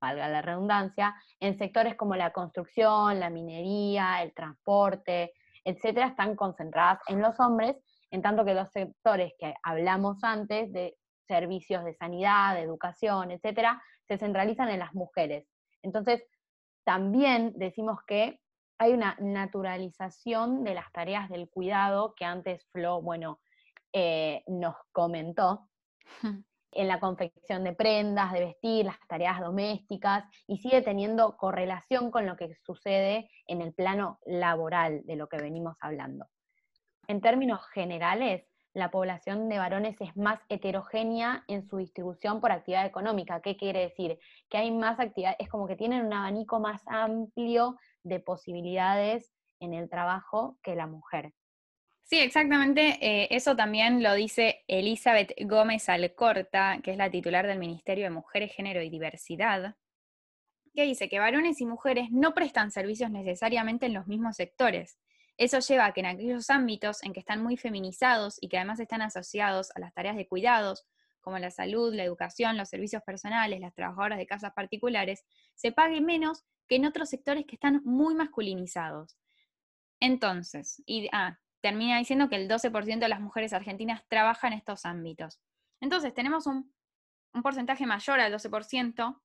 valga 0.00 0.28
la 0.28 0.40
redundancia, 0.40 1.14
en 1.38 1.58
sectores 1.58 1.94
como 1.94 2.16
la 2.16 2.32
construcción, 2.32 3.20
la 3.20 3.28
minería, 3.28 4.22
el 4.22 4.32
transporte, 4.32 5.34
etcétera, 5.62 6.06
están 6.06 6.36
concentradas 6.36 7.00
en 7.06 7.20
los 7.20 7.38
hombres, 7.38 7.76
en 8.10 8.22
tanto 8.22 8.44
que 8.44 8.54
los 8.54 8.70
sectores 8.70 9.34
que 9.38 9.54
hablamos 9.62 10.24
antes 10.24 10.72
de 10.72 10.96
servicios 11.30 11.84
de 11.84 11.94
sanidad, 11.94 12.54
de 12.54 12.62
educación, 12.62 13.30
etcétera, 13.30 13.80
se 14.08 14.18
centralizan 14.18 14.68
en 14.68 14.80
las 14.80 14.94
mujeres. 14.94 15.46
Entonces, 15.82 16.24
también 16.84 17.52
decimos 17.54 18.00
que 18.04 18.40
hay 18.78 18.92
una 18.92 19.16
naturalización 19.20 20.64
de 20.64 20.74
las 20.74 20.90
tareas 20.90 21.28
del 21.28 21.48
cuidado 21.48 22.14
que 22.16 22.24
antes 22.24 22.66
Flo, 22.72 23.00
bueno, 23.00 23.38
eh, 23.92 24.42
nos 24.48 24.74
comentó, 24.90 25.68
en 26.72 26.88
la 26.88 26.98
confección 26.98 27.62
de 27.62 27.74
prendas, 27.74 28.32
de 28.32 28.40
vestir, 28.40 28.86
las 28.86 28.98
tareas 29.08 29.40
domésticas, 29.40 30.24
y 30.48 30.58
sigue 30.58 30.82
teniendo 30.82 31.36
correlación 31.36 32.10
con 32.10 32.26
lo 32.26 32.36
que 32.36 32.54
sucede 32.64 33.30
en 33.46 33.60
el 33.60 33.72
plano 33.72 34.18
laboral 34.24 35.02
de 35.04 35.16
lo 35.16 35.28
que 35.28 35.36
venimos 35.36 35.76
hablando. 35.80 36.26
En 37.06 37.20
términos 37.20 37.60
generales, 37.72 38.49
la 38.72 38.90
población 38.90 39.48
de 39.48 39.58
varones 39.58 40.00
es 40.00 40.16
más 40.16 40.40
heterogénea 40.48 41.44
en 41.48 41.68
su 41.68 41.78
distribución 41.78 42.40
por 42.40 42.52
actividad 42.52 42.86
económica. 42.86 43.40
¿Qué 43.40 43.56
quiere 43.56 43.80
decir? 43.80 44.18
Que 44.48 44.58
hay 44.58 44.70
más 44.70 45.00
actividad, 45.00 45.34
es 45.38 45.48
como 45.48 45.66
que 45.66 45.76
tienen 45.76 46.06
un 46.06 46.12
abanico 46.12 46.60
más 46.60 46.82
amplio 46.86 47.76
de 48.02 48.20
posibilidades 48.20 49.32
en 49.60 49.74
el 49.74 49.90
trabajo 49.90 50.58
que 50.62 50.76
la 50.76 50.86
mujer. 50.86 51.32
Sí, 52.04 52.18
exactamente. 52.18 52.98
eh, 53.00 53.28
eso 53.30 53.54
también 53.54 54.02
lo 54.02 54.14
dice 54.14 54.64
Elizabeth 54.66 55.32
Gómez 55.42 55.88
Alcorta, 55.88 56.80
que 56.82 56.92
es 56.92 56.96
la 56.96 57.10
titular 57.10 57.46
del 57.46 57.58
Ministerio 57.58 58.04
de 58.04 58.10
Mujeres, 58.10 58.52
Género 58.52 58.82
y 58.82 58.90
Diversidad, 58.90 59.76
que 60.74 60.82
dice 60.84 61.08
que 61.08 61.18
varones 61.18 61.60
y 61.60 61.66
mujeres 61.66 62.10
no 62.10 62.34
prestan 62.34 62.70
servicios 62.70 63.10
necesariamente 63.10 63.86
en 63.86 63.94
los 63.94 64.06
mismos 64.06 64.36
sectores. 64.36 64.98
Eso 65.40 65.58
lleva 65.60 65.86
a 65.86 65.92
que 65.94 66.00
en 66.00 66.06
aquellos 66.06 66.50
ámbitos 66.50 67.02
en 67.02 67.14
que 67.14 67.20
están 67.20 67.42
muy 67.42 67.56
feminizados 67.56 68.36
y 68.42 68.48
que 68.50 68.58
además 68.58 68.78
están 68.78 69.00
asociados 69.00 69.70
a 69.74 69.80
las 69.80 69.94
tareas 69.94 70.14
de 70.14 70.28
cuidados, 70.28 70.84
como 71.22 71.38
la 71.38 71.50
salud, 71.50 71.94
la 71.94 72.04
educación, 72.04 72.58
los 72.58 72.68
servicios 72.68 73.02
personales, 73.02 73.58
las 73.58 73.72
trabajadoras 73.72 74.18
de 74.18 74.26
casas 74.26 74.52
particulares, 74.52 75.24
se 75.54 75.72
pague 75.72 76.02
menos 76.02 76.44
que 76.68 76.76
en 76.76 76.84
otros 76.84 77.08
sectores 77.08 77.46
que 77.46 77.54
están 77.56 77.80
muy 77.86 78.14
masculinizados. 78.14 79.16
Entonces, 79.98 80.82
y, 80.84 81.08
ah, 81.10 81.38
termina 81.62 81.96
diciendo 81.96 82.28
que 82.28 82.36
el 82.36 82.46
12% 82.46 83.06
de 83.06 83.08
las 83.08 83.20
mujeres 83.20 83.54
argentinas 83.54 84.06
trabajan 84.08 84.52
en 84.52 84.58
estos 84.58 84.84
ámbitos. 84.84 85.40
Entonces, 85.80 86.12
tenemos 86.12 86.46
un 86.46 86.70
porcentaje 87.42 87.86
mayor 87.86 88.20
al 88.20 88.30
12% 88.30 89.22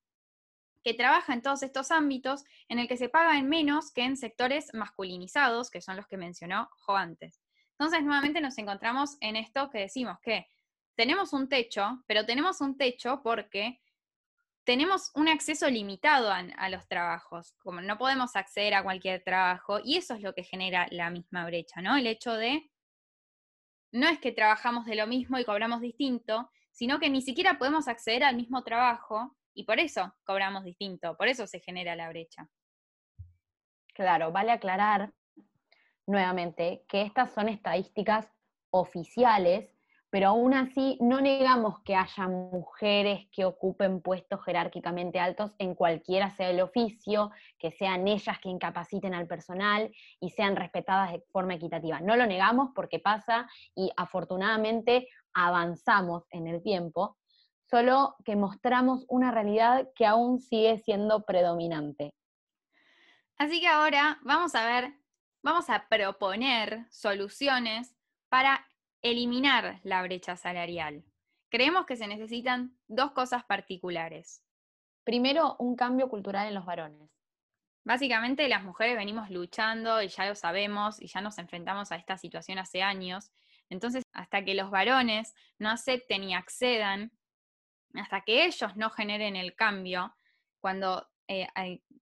que 0.86 0.94
trabaja 0.94 1.32
en 1.32 1.42
todos 1.42 1.64
estos 1.64 1.90
ámbitos 1.90 2.44
en 2.68 2.78
el 2.78 2.86
que 2.86 2.96
se 2.96 3.08
paga 3.08 3.36
en 3.36 3.48
menos 3.48 3.90
que 3.92 4.04
en 4.04 4.16
sectores 4.16 4.72
masculinizados, 4.72 5.68
que 5.68 5.80
son 5.80 5.96
los 5.96 6.06
que 6.06 6.16
mencionó 6.16 6.70
Jo 6.76 6.94
antes. 6.94 7.42
Entonces, 7.72 8.04
nuevamente 8.04 8.40
nos 8.40 8.56
encontramos 8.56 9.16
en 9.20 9.34
esto 9.34 9.68
que 9.68 9.80
decimos 9.80 10.20
que 10.22 10.46
tenemos 10.94 11.32
un 11.32 11.48
techo, 11.48 12.04
pero 12.06 12.24
tenemos 12.24 12.60
un 12.60 12.76
techo 12.76 13.20
porque 13.24 13.80
tenemos 14.62 15.10
un 15.16 15.26
acceso 15.26 15.68
limitado 15.68 16.30
a, 16.30 16.38
a, 16.56 16.68
los 16.68 16.86
trabajos, 16.86 17.56
como 17.58 17.80
no 17.80 17.98
podemos 17.98 18.36
acceder 18.36 18.74
a 18.74 18.84
cualquier 18.84 19.24
trabajo, 19.24 19.80
y 19.82 19.96
eso 19.96 20.14
es 20.14 20.22
lo 20.22 20.34
que 20.34 20.44
genera 20.44 20.86
la 20.92 21.10
misma 21.10 21.46
brecha, 21.46 21.82
¿no? 21.82 21.96
El 21.96 22.06
hecho 22.06 22.32
de, 22.34 22.70
no 23.90 24.06
es 24.06 24.20
que 24.20 24.30
trabajamos 24.30 24.86
de 24.86 24.94
lo 24.94 25.08
mismo 25.08 25.36
y 25.36 25.44
cobramos 25.44 25.80
distinto, 25.80 26.48
sino 26.70 27.00
que 27.00 27.10
ni 27.10 27.22
siquiera 27.22 27.58
podemos 27.58 27.88
acceder 27.88 28.22
al 28.22 28.36
mismo 28.36 28.62
trabajo, 28.62 29.36
y 29.56 29.64
por 29.64 29.80
eso 29.80 30.14
cobramos 30.24 30.64
distinto, 30.64 31.16
por 31.16 31.26
eso 31.26 31.46
se 31.46 31.58
genera 31.58 31.96
la 31.96 32.08
brecha. 32.08 32.48
Claro, 33.94 34.30
vale 34.30 34.52
aclarar 34.52 35.12
nuevamente 36.06 36.84
que 36.88 37.02
estas 37.02 37.32
son 37.32 37.48
estadísticas 37.48 38.28
oficiales 38.70 39.76
pero 40.16 40.28
aún 40.28 40.54
así 40.54 40.96
no 41.00 41.20
negamos 41.20 41.80
que 41.80 41.94
haya 41.94 42.28
mujeres 42.28 43.26
que 43.32 43.44
ocupen 43.44 44.00
puestos 44.00 44.42
jerárquicamente 44.44 45.18
altos 45.18 45.52
en 45.58 45.74
cualquiera 45.74 46.30
sea 46.30 46.48
el 46.48 46.60
oficio, 46.60 47.32
que 47.58 47.72
sean 47.72 48.06
ellas 48.06 48.38
quien 48.38 48.58
capaciten 48.58 49.14
al 49.14 49.26
personal 49.26 49.92
y 50.20 50.30
sean 50.30 50.56
respetadas 50.56 51.12
de 51.12 51.22
forma 51.32 51.54
equitativa. 51.54 52.00
No 52.00 52.16
lo 52.16 52.24
negamos 52.24 52.70
porque 52.74 52.98
pasa 52.98 53.46
y 53.74 53.90
afortunadamente 53.96 55.08
avanzamos 55.34 56.24
en 56.30 56.46
el 56.46 56.62
tiempo, 56.62 57.18
solo 57.70 58.16
que 58.24 58.36
mostramos 58.36 59.04
una 59.08 59.30
realidad 59.30 59.88
que 59.94 60.06
aún 60.06 60.40
sigue 60.40 60.78
siendo 60.78 61.24
predominante. 61.24 62.10
Así 63.38 63.60
que 63.60 63.68
ahora 63.68 64.18
vamos 64.22 64.54
a 64.54 64.66
ver, 64.66 64.94
vamos 65.42 65.68
a 65.68 65.86
proponer 65.88 66.86
soluciones 66.90 67.94
para 68.28 68.66
eliminar 69.02 69.80
la 69.84 70.02
brecha 70.02 70.36
salarial. 70.36 71.04
Creemos 71.50 71.86
que 71.86 71.96
se 71.96 72.06
necesitan 72.06 72.76
dos 72.88 73.12
cosas 73.12 73.44
particulares. 73.44 74.42
Primero, 75.04 75.56
un 75.58 75.76
cambio 75.76 76.08
cultural 76.08 76.48
en 76.48 76.54
los 76.54 76.64
varones. 76.64 77.10
Básicamente 77.84 78.48
las 78.48 78.64
mujeres 78.64 78.96
venimos 78.96 79.30
luchando 79.30 80.02
y 80.02 80.08
ya 80.08 80.26
lo 80.26 80.34
sabemos 80.34 81.00
y 81.00 81.06
ya 81.06 81.20
nos 81.20 81.38
enfrentamos 81.38 81.92
a 81.92 81.96
esta 81.96 82.18
situación 82.18 82.58
hace 82.58 82.82
años. 82.82 83.30
Entonces, 83.68 84.02
hasta 84.12 84.44
que 84.44 84.54
los 84.54 84.70
varones 84.70 85.34
no 85.58 85.70
acepten 85.70 86.24
y 86.24 86.34
accedan, 86.34 87.12
hasta 87.98 88.22
que 88.22 88.44
ellos 88.44 88.76
no 88.76 88.90
generen 88.90 89.36
el 89.36 89.54
cambio, 89.54 90.14
cuando 90.60 91.08
eh, 91.28 91.48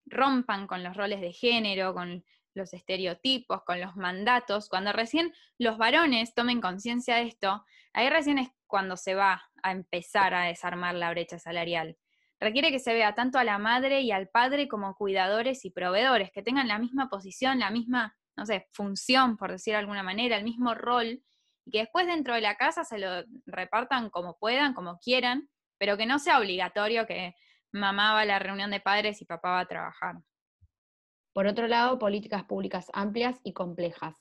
rompan 0.06 0.66
con 0.66 0.82
los 0.82 0.96
roles 0.96 1.20
de 1.20 1.32
género, 1.32 1.94
con 1.94 2.24
los 2.54 2.72
estereotipos, 2.72 3.62
con 3.64 3.80
los 3.80 3.96
mandatos, 3.96 4.68
cuando 4.68 4.92
recién 4.92 5.32
los 5.58 5.76
varones 5.76 6.34
tomen 6.34 6.60
conciencia 6.60 7.16
de 7.16 7.22
esto, 7.22 7.64
ahí 7.92 8.08
recién 8.08 8.38
es 8.38 8.48
cuando 8.66 8.96
se 8.96 9.14
va 9.14 9.42
a 9.62 9.72
empezar 9.72 10.34
a 10.34 10.44
desarmar 10.44 10.94
la 10.94 11.10
brecha 11.10 11.38
salarial. 11.38 11.96
Requiere 12.40 12.70
que 12.70 12.78
se 12.78 12.92
vea 12.92 13.14
tanto 13.14 13.38
a 13.38 13.44
la 13.44 13.58
madre 13.58 14.02
y 14.02 14.12
al 14.12 14.28
padre 14.28 14.68
como 14.68 14.94
cuidadores 14.96 15.64
y 15.64 15.70
proveedores, 15.70 16.30
que 16.30 16.42
tengan 16.42 16.68
la 16.68 16.78
misma 16.78 17.08
posición, 17.08 17.60
la 17.60 17.70
misma, 17.70 18.16
no 18.36 18.46
sé, 18.46 18.68
función, 18.72 19.36
por 19.36 19.50
decir 19.50 19.72
de 19.72 19.78
alguna 19.78 20.02
manera, 20.02 20.36
el 20.36 20.44
mismo 20.44 20.74
rol, 20.74 21.22
y 21.64 21.70
que 21.70 21.78
después 21.78 22.06
dentro 22.06 22.34
de 22.34 22.40
la 22.40 22.56
casa 22.56 22.84
se 22.84 22.98
lo 22.98 23.24
repartan 23.46 24.10
como 24.10 24.36
puedan, 24.36 24.74
como 24.74 24.98
quieran, 24.98 25.48
pero 25.84 25.98
que 25.98 26.06
no 26.06 26.18
sea 26.18 26.38
obligatorio 26.38 27.06
que 27.06 27.34
mamá 27.70 28.14
va 28.14 28.20
a 28.20 28.24
la 28.24 28.38
reunión 28.38 28.70
de 28.70 28.80
padres 28.80 29.20
y 29.20 29.26
papá 29.26 29.50
va 29.50 29.60
a 29.60 29.66
trabajar. 29.66 30.14
Por 31.34 31.46
otro 31.46 31.68
lado, 31.68 31.98
políticas 31.98 32.44
públicas 32.44 32.86
amplias 32.94 33.38
y 33.44 33.52
complejas. 33.52 34.16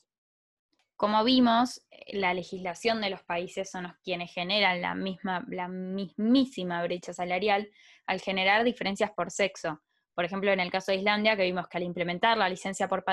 Como 0.98 1.24
vimos, 1.24 1.82
la 2.08 2.34
legislación 2.34 3.00
de 3.00 3.12
los 3.12 3.24
países 3.24 3.72
son 3.72 3.84
los 3.84 3.94
quienes 4.04 4.34
generan 4.34 4.82
la, 4.82 4.94
misma, 4.94 5.46
la 5.48 5.70
mismísima 5.70 6.84
brecha 6.84 7.14
salarial 7.14 7.70
al 8.08 8.20
generar 8.20 8.66
diferencias 8.66 9.12
por 9.12 9.32
sexo. 9.32 9.82
Por 10.16 10.26
ejemplo, 10.26 10.52
en 10.52 10.60
el 10.60 10.70
caso 10.70 10.92
de 10.92 10.98
Islandia, 10.98 11.38
que 11.38 11.44
vimos 11.44 11.70
que 11.70 11.78
al 11.78 11.84
implementar 11.84 12.38
la 12.38 12.50
licencia 12.50 12.90
por, 12.90 13.06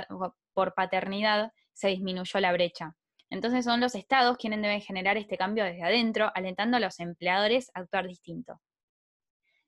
por 0.53 0.75
paternidad 0.75 1.53
se 1.73 1.87
disminuyó 1.87 2.41
la 2.41 2.51
brecha. 2.51 2.97
Entonces 3.31 3.65
son 3.65 3.81
los 3.81 3.95
estados 3.95 4.37
quienes 4.37 4.61
deben 4.61 4.81
generar 4.81 5.17
este 5.17 5.39
cambio 5.39 5.65
desde 5.65 5.85
adentro, 5.85 6.31
alentando 6.35 6.77
a 6.77 6.81
los 6.81 6.99
empleadores 6.99 7.71
a 7.75 7.81
actuar 7.81 8.07
distinto. 8.09 8.61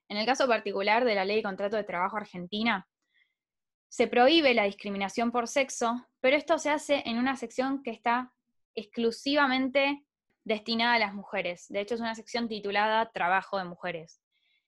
En 0.08 0.16
el 0.16 0.26
caso 0.26 0.46
particular 0.46 1.04
de 1.04 1.14
la 1.14 1.24
Ley 1.24 1.36
de 1.36 1.42
Contrato 1.42 1.76
de 1.76 1.84
Trabajo 1.84 2.16
Argentina, 2.16 2.86
se 3.88 4.08
prohíbe 4.08 4.52
la 4.54 4.64
discriminación 4.64 5.30
por 5.30 5.48
sexo, 5.48 6.06
pero 6.20 6.36
esto 6.36 6.58
se 6.58 6.70
hace 6.70 7.02
en 7.06 7.18
una 7.18 7.36
sección 7.36 7.82
que 7.82 7.90
está 7.90 8.32
exclusivamente 8.74 10.04
destinada 10.44 10.94
a 10.94 10.98
las 10.98 11.14
mujeres. 11.14 11.66
De 11.68 11.80
hecho, 11.80 11.94
es 11.94 12.00
una 12.00 12.14
sección 12.14 12.48
titulada 12.48 13.10
Trabajo 13.12 13.58
de 13.58 13.64
Mujeres. 13.64 14.20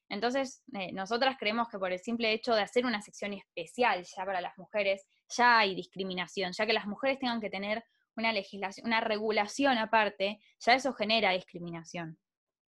Entonces, 0.08 0.62
eh, 0.74 0.92
nosotras 0.92 1.36
creemos 1.38 1.68
que 1.68 1.78
por 1.78 1.90
el 1.90 1.98
simple 1.98 2.32
hecho 2.32 2.54
de 2.54 2.62
hacer 2.62 2.84
una 2.86 3.00
sección 3.02 3.32
especial 3.32 4.04
ya 4.04 4.24
para 4.24 4.40
las 4.40 4.56
mujeres, 4.58 5.06
ya 5.28 5.58
hay 5.58 5.74
discriminación, 5.74 6.52
ya 6.52 6.66
que 6.66 6.72
las 6.72 6.86
mujeres 6.86 7.18
tengan 7.18 7.40
que 7.40 7.50
tener 7.50 7.84
una 8.16 8.32
legislación, 8.32 8.86
una 8.86 9.00
regulación 9.00 9.78
aparte, 9.78 10.40
ya 10.60 10.74
eso 10.74 10.92
genera 10.92 11.32
discriminación. 11.32 12.18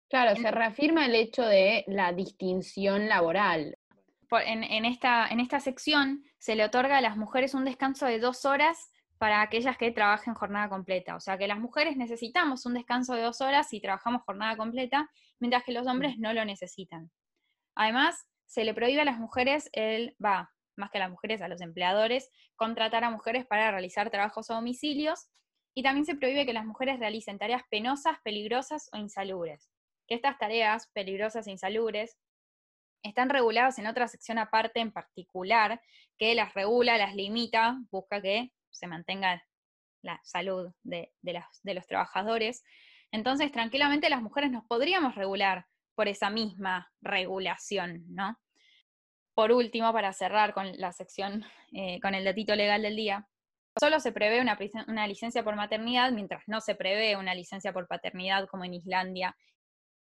Claro, 0.08 0.36
se 0.36 0.50
reafirma 0.50 1.06
el 1.06 1.14
hecho 1.14 1.44
de 1.44 1.84
la 1.88 2.12
distinción 2.12 3.08
laboral 3.08 3.76
en, 4.40 4.84
esta, 4.84 5.28
en 5.28 5.40
esta 5.40 5.60
sección 5.60 6.24
se 6.38 6.56
le 6.56 6.64
otorga 6.64 6.98
a 6.98 7.00
las 7.00 7.16
mujeres 7.16 7.54
un 7.54 7.64
descanso 7.64 8.06
de 8.06 8.18
dos 8.18 8.44
horas 8.44 8.90
para 9.18 9.42
aquellas 9.42 9.76
que 9.76 9.90
trabajen 9.92 10.34
jornada 10.34 10.68
completa. 10.68 11.16
O 11.16 11.20
sea 11.20 11.38
que 11.38 11.46
las 11.46 11.58
mujeres 11.58 11.96
necesitamos 11.96 12.66
un 12.66 12.74
descanso 12.74 13.14
de 13.14 13.22
dos 13.22 13.40
horas 13.40 13.68
si 13.68 13.80
trabajamos 13.80 14.22
jornada 14.22 14.56
completa, 14.56 15.10
mientras 15.38 15.64
que 15.64 15.72
los 15.72 15.86
hombres 15.86 16.18
no 16.18 16.32
lo 16.32 16.44
necesitan. 16.44 17.10
Además, 17.74 18.26
se 18.46 18.64
le 18.64 18.74
prohíbe 18.74 19.00
a 19.00 19.04
las 19.04 19.18
mujeres 19.18 19.68
el, 19.72 20.16
va, 20.24 20.52
más 20.76 20.90
que 20.90 20.98
a 20.98 21.02
las 21.02 21.10
mujeres, 21.10 21.42
a 21.42 21.48
los 21.48 21.60
empleadores, 21.60 22.30
contratar 22.56 23.04
a 23.04 23.10
mujeres 23.10 23.46
para 23.46 23.70
realizar 23.70 24.10
trabajos 24.10 24.50
a 24.50 24.54
domicilios, 24.54 25.28
y 25.74 25.82
también 25.82 26.06
se 26.06 26.14
prohíbe 26.14 26.46
que 26.46 26.52
las 26.52 26.64
mujeres 26.64 27.00
realicen 27.00 27.38
tareas 27.38 27.62
penosas, 27.68 28.18
peligrosas 28.22 28.88
o 28.92 28.96
insalubres. 28.96 29.68
Que 30.06 30.14
estas 30.14 30.38
tareas 30.38 30.88
peligrosas 30.92 31.46
e 31.46 31.50
insalubres 31.50 32.16
están 33.02 33.28
reguladas 33.28 33.78
en 33.78 33.86
otra 33.86 34.08
sección 34.08 34.38
aparte 34.38 34.80
en 34.80 34.92
particular, 34.92 35.80
que 36.16 36.34
las 36.34 36.54
regula, 36.54 36.96
las 36.96 37.14
limita, 37.14 37.78
busca 37.90 38.22
que 38.22 38.52
se 38.70 38.86
mantenga 38.86 39.42
la 40.02 40.20
salud 40.22 40.72
de, 40.82 41.12
los 41.62 41.86
trabajadores. 41.86 42.62
Entonces, 43.10 43.50
tranquilamente 43.50 44.08
las 44.08 44.22
mujeres 44.22 44.50
nos 44.50 44.64
podríamos 44.64 45.14
regular 45.16 45.66
por 45.94 46.08
esa 46.08 46.30
misma 46.30 46.92
regulación, 47.00 48.04
¿no? 48.08 48.38
Por 49.34 49.52
último, 49.52 49.92
para 49.92 50.12
cerrar 50.12 50.54
con 50.54 50.76
la 50.78 50.92
sección, 50.92 51.44
eh, 51.72 52.00
con 52.00 52.14
el 52.14 52.24
datito 52.24 52.54
legal 52.54 52.82
del 52.82 52.96
día, 52.96 53.26
solo 53.78 53.98
se 54.00 54.12
prevé 54.12 54.40
una, 54.40 55.06
licencia 55.06 55.42
por 55.42 55.56
maternidad, 55.56 56.12
mientras 56.12 56.44
no 56.46 56.60
se 56.60 56.74
prevé 56.74 57.16
una 57.16 57.34
licencia 57.34 57.72
por 57.72 57.88
paternidad 57.88 58.46
como 58.48 58.64
en 58.64 58.74
Islandia. 58.74 59.36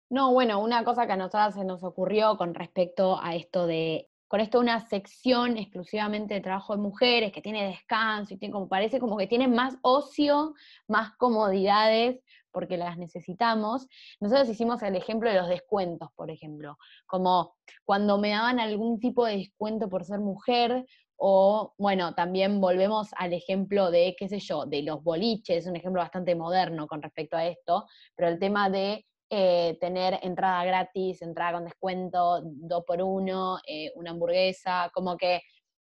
No, 0.09 0.31
bueno, 0.31 0.59
una 0.59 0.85
cosa 0.85 1.05
que 1.05 1.13
a 1.13 1.17
nosotros 1.17 1.55
se 1.55 1.65
nos 1.65 1.83
ocurrió 1.83 2.37
con 2.37 2.53
respecto 2.53 3.19
a 3.21 3.35
esto 3.35 3.67
de, 3.67 4.07
con 4.29 4.39
esto 4.39 4.59
una 4.59 4.79
sección 4.87 5.57
exclusivamente 5.57 6.33
de 6.33 6.41
trabajo 6.41 6.75
de 6.75 6.81
mujeres, 6.81 7.33
que 7.33 7.41
tiene 7.41 7.67
descanso 7.67 8.33
y 8.33 8.37
tiene 8.37 8.53
como, 8.53 8.69
parece 8.69 8.99
como 8.99 9.17
que 9.17 9.27
tiene 9.27 9.49
más 9.49 9.77
ocio, 9.81 10.53
más 10.87 11.11
comodidades, 11.17 12.21
porque 12.57 12.75
las 12.75 12.97
necesitamos. 12.97 13.87
Nosotros 14.19 14.49
hicimos 14.49 14.81
el 14.81 14.95
ejemplo 14.95 15.29
de 15.29 15.35
los 15.35 15.47
descuentos, 15.47 16.09
por 16.15 16.31
ejemplo, 16.31 16.75
como 17.05 17.55
cuando 17.85 18.17
me 18.17 18.31
daban 18.31 18.59
algún 18.59 18.99
tipo 18.99 19.27
de 19.27 19.37
descuento 19.37 19.87
por 19.89 20.03
ser 20.03 20.21
mujer, 20.21 20.83
o 21.17 21.75
bueno, 21.77 22.15
también 22.15 22.59
volvemos 22.59 23.09
al 23.15 23.33
ejemplo 23.33 23.91
de, 23.91 24.15
qué 24.17 24.27
sé 24.27 24.39
yo, 24.39 24.65
de 24.65 24.81
los 24.81 25.03
boliches, 25.03 25.67
un 25.67 25.75
ejemplo 25.75 26.01
bastante 26.01 26.33
moderno 26.33 26.87
con 26.87 27.03
respecto 27.03 27.37
a 27.37 27.45
esto, 27.45 27.85
pero 28.15 28.27
el 28.27 28.39
tema 28.39 28.71
de 28.71 29.05
eh, 29.29 29.77
tener 29.79 30.17
entrada 30.23 30.65
gratis, 30.65 31.21
entrada 31.21 31.53
con 31.53 31.65
descuento, 31.65 32.41
dos 32.43 32.83
por 32.87 33.03
uno, 33.03 33.59
eh, 33.67 33.91
una 33.93 34.09
hamburguesa, 34.09 34.89
como 34.95 35.15
que 35.15 35.43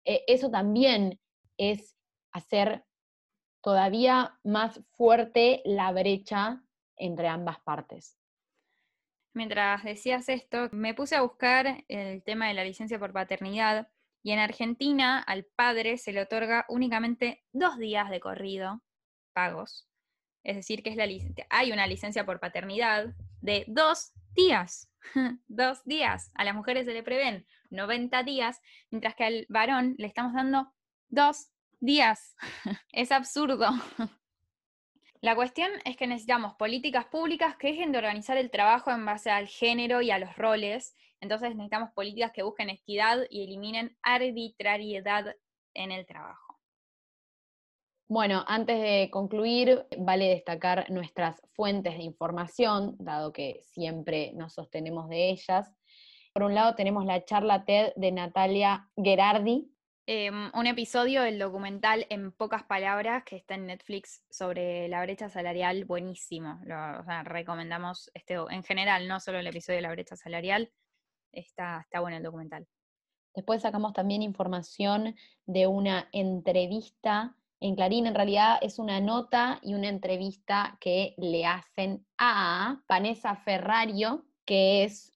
eh, 0.06 0.24
eso 0.28 0.52
también 0.52 1.20
es 1.58 1.96
hacer 2.32 2.84
todavía 3.62 4.38
más 4.44 4.82
fuerte 4.92 5.62
la 5.66 5.92
brecha 5.92 6.64
entre 6.98 7.28
ambas 7.28 7.60
partes. 7.60 8.18
Mientras 9.34 9.84
decías 9.84 10.28
esto, 10.28 10.68
me 10.72 10.94
puse 10.94 11.16
a 11.16 11.22
buscar 11.22 11.86
el 11.88 12.22
tema 12.24 12.48
de 12.48 12.54
la 12.54 12.66
licencia 12.66 13.00
por 13.00 13.14
paternidad 13.14 13.88
y 14.24 14.32
en 14.32 14.40
Argentina 14.40 15.20
al 15.20 15.46
padre 15.46 15.98
se 15.98 16.12
le 16.12 16.22
otorga 16.22 16.66
únicamente 16.68 17.44
dos 17.54 17.78
días 17.78 18.10
de 18.10 18.20
corrido 18.20 18.82
pagos. 19.34 19.88
Es 20.44 20.56
decir, 20.56 20.84
que 20.84 20.90
es 20.90 20.96
la 20.96 21.08
hay 21.50 21.72
una 21.72 21.88
licencia 21.88 22.26
por 22.26 22.40
paternidad 22.40 23.14
de 23.42 23.64
dos 23.68 24.12
días. 24.34 24.90
dos 25.48 25.84
días. 25.86 26.32
A 26.36 26.44
las 26.44 26.56
mujeres 26.56 26.86
se 26.86 26.94
le 26.94 27.04
prevén 27.04 27.46
90 27.70 28.24
días, 28.24 28.62
mientras 28.90 29.16
que 29.16 29.24
al 29.24 29.46
varón 29.50 29.96
le 29.98 30.08
estamos 30.08 30.34
dando 30.34 30.74
dos 31.10 31.52
días. 31.82 32.36
es 32.94 33.12
absurdo. 33.12 33.68
La 35.22 35.36
cuestión 35.36 35.70
es 35.86 35.98
que 35.98 36.08
necesitamos 36.08 36.56
políticas 36.56 37.06
públicas 37.06 37.56
que 37.56 37.68
dejen 37.68 37.92
de 37.92 38.00
organizar 38.00 38.38
el 38.38 38.50
trabajo 38.50 38.90
en 38.90 39.06
base 39.06 39.30
al 39.30 39.48
género 39.48 40.02
y 40.02 40.10
a 40.10 40.18
los 40.18 40.36
roles. 40.36 40.96
Entonces 41.20 41.50
necesitamos 41.50 41.92
políticas 41.92 42.32
que 42.32 42.42
busquen 42.42 42.72
equidad 42.72 43.20
y 43.30 43.44
eliminen 43.44 43.96
arbitrariedad 44.02 45.36
en 45.76 45.92
el 45.92 46.08
trabajo. 46.08 46.60
Bueno, 48.08 48.44
antes 48.48 48.82
de 48.82 49.10
concluir, 49.12 49.86
vale 49.98 50.28
destacar 50.28 50.90
nuestras 50.90 51.40
fuentes 51.54 51.98
de 51.98 52.04
información, 52.04 52.96
dado 53.00 53.32
que 53.32 53.62
siempre 53.62 54.34
nos 54.34 54.54
sostenemos 54.54 55.08
de 55.08 55.30
ellas. 55.30 55.72
Por 56.34 56.44
un 56.44 56.56
lado 56.56 56.76
tenemos 56.76 57.06
la 57.06 57.24
charla 57.24 57.64
TED 57.64 57.94
de 57.96 58.12
Natalia 58.12 58.90
Gerardi, 58.98 59.72
Em, 60.08 60.50
un 60.56 60.66
episodio 60.66 61.22
del 61.22 61.38
documental 61.38 62.08
En 62.10 62.32
pocas 62.32 62.64
palabras 62.64 63.24
que 63.24 63.36
está 63.36 63.54
en 63.54 63.68
Netflix 63.68 64.24
sobre 64.32 64.88
la 64.88 65.02
brecha 65.04 65.30
salarial, 65.30 65.86
buenísimo. 65.86 66.60
Lo, 66.66 67.04
recomendamos 67.24 68.10
este, 68.16 68.36
en 68.50 68.64
general, 68.64 69.08
no 69.08 69.20
solo 69.20 69.40
el 69.40 69.48
episodio 69.48 69.78
de 69.78 69.84
la 69.84 69.92
brecha 69.92 70.16
salarial, 70.16 70.72
está, 71.32 71.82
está 71.82 72.00
bueno 72.00 72.18
el 72.18 72.24
documental. 72.24 72.68
Después 73.36 73.62
sacamos 73.62 73.94
también 73.94 74.24
información 74.24 75.16
de 75.46 75.68
una 75.68 76.10
entrevista 76.12 77.36
en 77.60 77.76
Clarín. 77.76 78.08
En 78.08 78.16
realidad 78.16 78.58
es 78.62 78.80
una 78.80 79.00
nota 79.00 79.60
y 79.62 79.76
una 79.76 79.88
entrevista 79.88 80.78
que 80.82 81.14
le 81.18 81.46
hacen 81.46 82.06
a 82.18 82.82
Vanessa 82.90 83.36
Ferrario, 83.36 84.26
que 84.46 84.84
es 84.84 85.14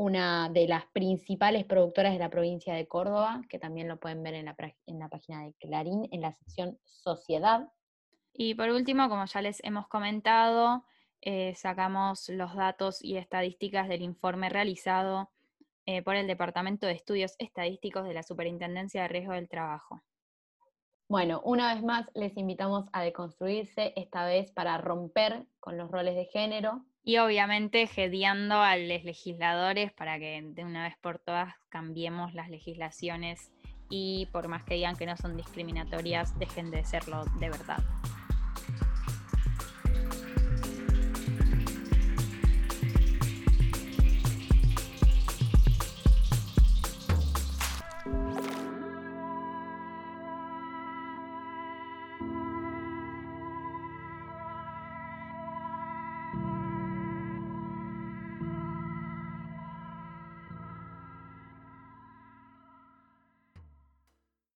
una 0.00 0.48
de 0.48 0.66
las 0.66 0.86
principales 0.86 1.66
productoras 1.66 2.14
de 2.14 2.18
la 2.18 2.30
provincia 2.30 2.72
de 2.72 2.88
Córdoba, 2.88 3.42
que 3.50 3.58
también 3.58 3.86
lo 3.86 4.00
pueden 4.00 4.22
ver 4.22 4.32
en 4.32 4.46
la, 4.46 4.56
en 4.86 4.98
la 4.98 5.10
página 5.10 5.44
de 5.44 5.52
Clarín, 5.60 6.08
en 6.10 6.22
la 6.22 6.32
sección 6.32 6.78
Sociedad. 6.86 7.70
Y 8.32 8.54
por 8.54 8.70
último, 8.70 9.10
como 9.10 9.26
ya 9.26 9.42
les 9.42 9.62
hemos 9.62 9.88
comentado, 9.88 10.86
eh, 11.20 11.54
sacamos 11.54 12.30
los 12.30 12.54
datos 12.54 13.04
y 13.04 13.18
estadísticas 13.18 13.88
del 13.88 14.00
informe 14.00 14.48
realizado 14.48 15.30
eh, 15.84 16.00
por 16.00 16.16
el 16.16 16.26
Departamento 16.26 16.86
de 16.86 16.94
Estudios 16.94 17.34
Estadísticos 17.38 18.04
de 18.04 18.14
la 18.14 18.22
Superintendencia 18.22 19.02
de 19.02 19.08
Riesgo 19.08 19.34
del 19.34 19.50
Trabajo. 19.50 20.00
Bueno, 21.10 21.42
una 21.44 21.74
vez 21.74 21.82
más 21.84 22.06
les 22.14 22.34
invitamos 22.38 22.86
a 22.94 23.02
deconstruirse, 23.02 23.92
esta 23.96 24.24
vez 24.24 24.50
para 24.50 24.78
romper 24.78 25.44
con 25.58 25.76
los 25.76 25.90
roles 25.90 26.14
de 26.14 26.24
género, 26.24 26.86
y 27.02 27.18
obviamente 27.18 27.86
gediando 27.86 28.60
a 28.60 28.76
los 28.76 29.04
legisladores 29.04 29.92
para 29.92 30.18
que 30.18 30.42
de 30.44 30.64
una 30.64 30.84
vez 30.84 30.96
por 31.00 31.18
todas 31.18 31.54
cambiemos 31.68 32.34
las 32.34 32.50
legislaciones 32.50 33.50
y 33.88 34.26
por 34.32 34.48
más 34.48 34.64
que 34.64 34.74
digan 34.74 34.96
que 34.96 35.06
no 35.06 35.16
son 35.16 35.36
discriminatorias, 35.36 36.38
dejen 36.38 36.70
de 36.70 36.84
serlo 36.84 37.24
de 37.40 37.50
verdad. 37.50 37.82